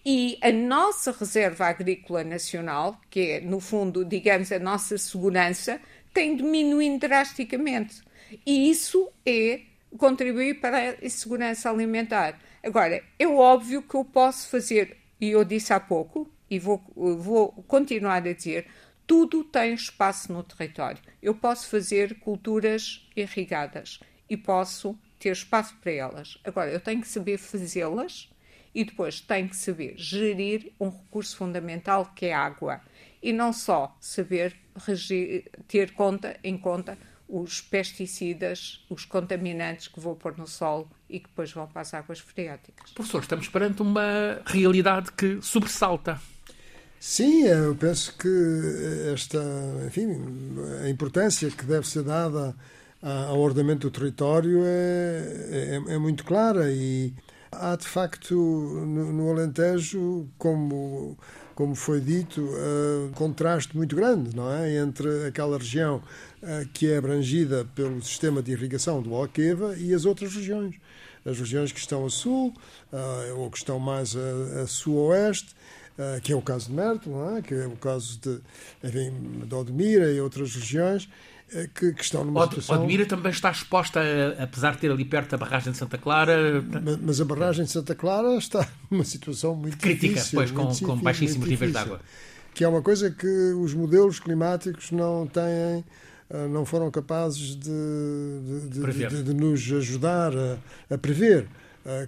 e 0.05 0.39
a 0.41 0.51
nossa 0.51 1.13
reserva 1.13 1.67
agrícola 1.67 2.25
nacional, 2.25 2.99
que 3.11 3.21
é, 3.33 3.41
no 3.43 3.61
fundo, 3.61 4.07
digamos, 4.07 4.51
a 4.51 4.59
nossa 4.59 4.97
segurança, 4.97 5.79
tem 6.15 6.35
diminuindo 6.35 7.01
drasticamente. 7.01 8.01
E 8.47 8.71
isso 8.71 9.11
é 9.27 9.61
contribuir 9.99 10.61
para 10.61 10.79
a 10.79 11.05
insegurança 11.05 11.69
alimentar. 11.69 12.41
Agora, 12.63 13.03
é 13.19 13.27
óbvio 13.27 13.83
que 13.83 13.95
eu 13.95 14.05
posso 14.05 14.49
fazer, 14.49 14.97
e 15.21 15.31
eu 15.31 15.45
disse 15.45 15.75
há 15.75 15.81
pouco, 15.81 16.31
e 16.49 16.59
vou, 16.59 16.83
vou 16.95 17.53
continuar 17.67 18.17
a 18.17 18.33
dizer, 18.33 18.67
tudo 19.07 19.45
tem 19.45 19.75
espaço 19.75 20.33
no 20.33 20.43
território. 20.43 21.01
Eu 21.23 21.35
posso 21.35 21.69
fazer 21.69 22.19
culturas 22.19 23.07
irrigadas 23.15 24.01
e 24.29 24.37
posso 24.37 24.99
ter 25.19 25.31
espaço 25.31 25.75
para 25.81 25.93
elas. 25.93 26.39
Agora, 26.45 26.71
eu 26.71 26.81
tenho 26.81 27.01
que 27.01 27.09
saber 27.09 27.39
fazê-las 27.39 28.29
e 28.75 28.85
depois 28.85 29.21
tenho 29.21 29.49
que 29.49 29.57
saber 29.57 29.95
gerir 29.97 30.73
um 30.79 30.89
recurso 30.89 31.37
fundamental 31.37 32.13
que 32.15 32.27
é 32.27 32.35
a 32.35 32.41
água. 32.41 32.81
E 33.23 33.33
não 33.33 33.53
só 33.53 33.97
saber 34.01 34.57
ter 35.67 35.93
conta, 35.93 36.39
em 36.45 36.59
conta 36.59 36.99
os 37.29 37.61
pesticidas, 37.61 38.85
os 38.89 39.05
contaminantes 39.05 39.89
que 39.89 39.99
vou 39.99 40.15
pôr 40.15 40.37
no 40.37 40.47
solo 40.47 40.89
e 41.09 41.19
que 41.19 41.29
depois 41.29 41.51
vão 41.53 41.67
para 41.67 41.81
as 41.81 41.93
águas 41.95 42.21
freáticas. 42.21 42.93
Professor, 42.93 43.23
estamos 43.23 43.49
perante 43.49 43.83
uma 43.83 44.43
realidade 44.47 45.11
que 45.13 45.41
sobressalta. 45.41 46.21
Sim, 46.99 47.45
eu 47.45 47.75
penso 47.77 48.15
que 48.19 48.29
esta, 49.13 49.39
enfim, 49.87 50.09
a 50.83 50.89
importância 50.89 51.51
que 51.51 51.65
deve 51.65 51.87
ser 51.87 52.03
dada 52.03 52.55
ao 53.03 53.39
ordenamento 53.39 53.89
do 53.89 53.91
território 53.91 54.63
é, 54.65 55.81
é, 55.89 55.95
é 55.95 55.99
muito 55.99 56.25
clara 56.25 56.73
e 56.73 57.13
há 57.53 57.77
de 57.77 57.87
facto 57.87 58.35
no, 58.35 59.13
no 59.13 59.31
Alentejo, 59.31 60.29
como 60.39 61.17
como 61.55 61.75
foi 61.75 62.03
dito, 62.03 62.43
uh, 62.43 63.11
contraste 63.15 63.75
muito 63.75 63.97
grande, 63.97 64.37
não 64.37 64.53
é, 64.53 64.77
entre 64.77 65.27
aquela 65.27 65.57
região 65.57 66.03
que 66.75 66.87
é 66.87 66.99
abrangida 66.99 67.65
pelo 67.75 68.01
sistema 68.03 68.43
de 68.43 68.53
irrigação 68.53 69.01
do 69.01 69.15
Alqueva 69.15 69.75
e 69.79 69.95
as 69.95 70.05
outras 70.05 70.35
regiões, 70.35 70.77
as 71.25 71.39
regiões 71.39 71.73
que 71.73 71.81
estão 71.81 72.05
a 72.05 72.11
sul 72.11 72.53
ou 73.37 73.51
que 73.51 73.57
estão 73.57 73.81
mais 73.81 74.15
a, 74.15 74.63
a 74.63 74.67
sul-oeste, 74.67 75.57
que 76.23 76.33
é 76.33 76.37
o 76.37 76.43
caso 76.43 76.69
de 76.69 76.75
Merto, 76.75 77.11
é? 77.37 77.43
que 77.43 77.55
é 77.55 77.67
o 77.67 77.77
caso 77.77 78.19
de, 78.21 78.41
enfim, 78.85 79.13
de 79.47 79.55
Odmira 79.55 80.11
e 80.13 80.21
outras 80.21 80.55
regiões. 80.55 81.09
Eh, 81.53 81.69
que, 81.73 81.93
que, 81.93 82.03
estão 82.03 82.25
numa 82.25 82.43
Od, 82.43 82.55
situação... 82.55 82.83
Odmira 82.83 83.07
também 83.07 83.31
está 83.31 83.51
exposta, 83.51 84.01
a, 84.01 84.43
apesar 84.43 84.73
de 84.73 84.79
ter 84.79 84.91
ali 84.91 85.05
perto 85.05 85.35
a 85.35 85.39
barragem 85.39 85.73
de 85.73 85.79
Santa 85.79 85.97
Clara... 85.97 86.63
Mas, 86.83 86.97
mas 86.97 87.21
a 87.21 87.25
barragem 87.25 87.65
de 87.65 87.71
Santa 87.71 87.95
Clara 87.95 88.37
está 88.37 88.69
numa 88.91 89.05
situação 89.05 89.55
muito 89.55 89.79
Crítica, 89.79 90.15
difícil. 90.15 90.39
pois, 90.39 90.51
com, 90.51 90.87
com 90.87 90.97
baixíssimos 90.97 91.49
níveis 91.49 91.73
de 91.73 91.79
água. 91.79 92.01
Que 92.53 92.65
é 92.65 92.69
uma 92.69 92.83
coisa 92.83 93.11
que 93.11 93.53
os 93.53 93.75
modelos 93.75 94.19
climáticos 94.19 94.91
não 94.91 95.27
têm 95.27 95.85
eh, 96.29 96.49
não 96.49 96.65
foram 96.65 96.91
capazes 96.91 97.55
de, 97.55 97.71
de, 98.69 99.09
de, 99.09 99.23
de 99.23 99.35
nos 99.35 99.71
ajudar 99.73 100.33
a, 100.37 100.95
a 100.95 100.99
prever. 100.99 101.47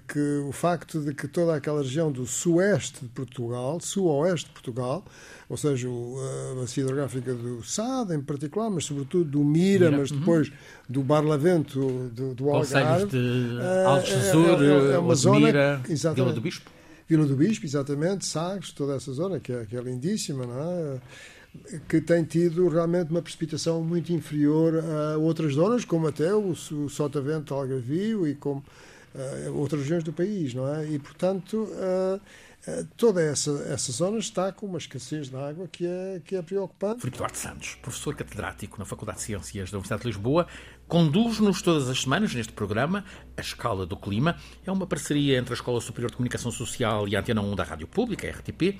Que 0.08 0.42
o 0.48 0.50
facto 0.50 1.00
de 1.00 1.14
que 1.14 1.28
toda 1.28 1.54
aquela 1.54 1.82
região 1.82 2.10
do 2.10 2.26
sueste 2.26 3.02
de 3.02 3.08
Portugal, 3.08 3.78
sul-oeste 3.80 4.48
de 4.48 4.52
Portugal, 4.52 5.04
ou 5.48 5.56
seja, 5.56 5.88
a 5.88 6.60
bacia 6.60 6.82
hidrográfica 6.82 7.32
do 7.32 7.62
Sado 7.62 8.12
em 8.12 8.20
particular, 8.20 8.68
mas 8.70 8.84
sobretudo 8.84 9.24
do 9.24 9.44
Mira, 9.44 9.86
Mira. 9.86 9.98
mas 9.98 10.10
uhum. 10.10 10.18
depois 10.18 10.48
uhum. 10.48 10.54
do 10.88 11.02
Barlavento, 11.02 12.10
do, 12.10 12.34
do 12.34 12.50
Algarve. 12.50 13.06
de 13.06 13.58
eh, 13.60 13.84
Alto 13.84 14.06
Jesus, 14.06 14.60
é, 14.60 14.64
é, 14.64 14.94
é 14.94 14.98
uma 14.98 15.14
zona, 15.14 15.46
Mira, 15.46 15.80
Vila 16.14 16.32
do 16.32 16.40
Bispo. 16.40 16.70
Vila 17.08 17.24
do 17.24 17.36
Bispo, 17.36 17.64
exatamente, 17.64 18.26
Sagres, 18.26 18.72
toda 18.72 18.96
essa 18.96 19.12
zona 19.12 19.40
que 19.40 19.52
é, 19.52 19.64
que 19.64 19.76
é 19.76 19.80
lindíssima, 19.80 20.44
não 20.44 20.60
é? 20.60 20.98
que 21.88 22.00
tem 22.00 22.24
tido 22.24 22.68
realmente 22.68 23.10
uma 23.10 23.22
precipitação 23.22 23.82
muito 23.82 24.12
inferior 24.12 24.74
a 24.76 25.16
outras 25.16 25.54
zonas, 25.54 25.84
como 25.84 26.06
até 26.06 26.34
o, 26.34 26.50
o 26.50 26.88
Sotavento 26.88 27.54
Algarvio 27.54 28.26
e 28.26 28.34
como 28.34 28.62
uh, 29.14 29.58
outras 29.58 29.82
regiões 29.82 30.04
do 30.04 30.12
país, 30.12 30.54
não 30.54 30.72
é? 30.74 30.86
E, 30.86 30.98
portanto, 30.98 31.68
uh, 31.72 32.20
toda 32.96 33.22
essa, 33.22 33.50
essa 33.68 33.92
zona 33.92 34.18
está 34.18 34.52
com 34.52 34.66
uma 34.66 34.78
escassez 34.78 35.28
de 35.28 35.36
água 35.36 35.68
que 35.68 35.86
é, 35.86 36.20
que 36.24 36.36
é 36.36 36.42
preocupante. 36.42 37.00
Filipe 37.00 37.18
Duarte 37.18 37.38
Santos, 37.38 37.76
professor 37.80 38.14
catedrático 38.14 38.78
na 38.78 38.84
Faculdade 38.84 39.18
de 39.18 39.24
Ciências 39.24 39.70
da 39.70 39.78
Universidade 39.78 40.02
de 40.02 40.08
Lisboa, 40.08 40.46
conduz-nos 40.86 41.62
todas 41.62 41.88
as 41.88 42.02
semanas 42.02 42.34
neste 42.34 42.52
programa 42.52 43.04
A 43.36 43.40
Escala 43.40 43.86
do 43.86 43.96
Clima. 43.96 44.36
É 44.66 44.72
uma 44.72 44.86
parceria 44.86 45.38
entre 45.38 45.52
a 45.52 45.56
Escola 45.56 45.80
Superior 45.80 46.10
de 46.10 46.16
Comunicação 46.16 46.50
Social 46.50 47.08
e 47.08 47.16
a 47.16 47.20
Antena 47.20 47.40
1 47.40 47.54
da 47.54 47.64
Rádio 47.64 47.86
Pública, 47.86 48.28
RTP. 48.28 48.78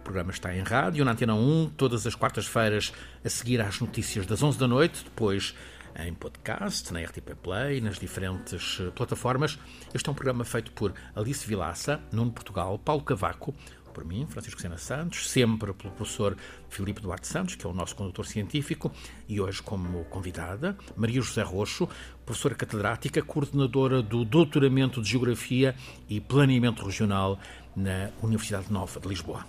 O 0.00 0.02
programa 0.02 0.30
está 0.30 0.54
em 0.54 0.62
rádio, 0.62 1.04
na 1.04 1.12
Antena 1.12 1.34
1, 1.34 1.72
todas 1.76 2.06
as 2.06 2.14
quartas-feiras, 2.14 2.92
a 3.24 3.28
seguir 3.28 3.60
às 3.60 3.80
notícias 3.80 4.26
das 4.26 4.42
11 4.42 4.58
da 4.58 4.66
noite, 4.66 5.04
depois 5.04 5.54
em 5.96 6.14
podcast, 6.14 6.92
na 6.92 7.00
RTP 7.00 7.34
Play, 7.42 7.80
nas 7.80 7.98
diferentes 7.98 8.78
eh, 8.80 8.90
plataformas. 8.90 9.58
Este 9.92 10.08
é 10.08 10.12
um 10.12 10.14
programa 10.14 10.44
feito 10.44 10.72
por 10.72 10.92
Alice 11.14 11.46
Vilaça, 11.46 12.00
Nuno 12.12 12.30
Portugal, 12.32 12.78
Paulo 12.78 13.02
Cavaco, 13.02 13.54
por 13.92 14.04
mim, 14.04 14.26
Francisco 14.28 14.60
Sena 14.60 14.78
Santos, 14.78 15.28
sempre 15.28 15.72
pelo 15.74 15.92
professor 15.92 16.36
Filipe 16.68 17.00
Duarte 17.00 17.26
Santos, 17.26 17.54
que 17.56 17.66
é 17.66 17.68
o 17.68 17.72
nosso 17.72 17.96
condutor 17.96 18.26
científico, 18.26 18.90
e 19.28 19.40
hoje 19.40 19.62
como 19.62 20.04
convidada, 20.04 20.76
Maria 20.96 21.20
José 21.20 21.42
Roxo, 21.42 21.88
professora 22.24 22.54
catedrática, 22.54 23.22
coordenadora 23.22 24.02
do 24.02 24.24
Doutoramento 24.24 25.02
de 25.02 25.10
Geografia 25.10 25.74
e 26.08 26.20
Planeamento 26.20 26.84
Regional 26.84 27.38
na 27.74 28.10
Universidade 28.22 28.72
Nova 28.72 29.00
de 29.00 29.08
Lisboa. 29.08 29.44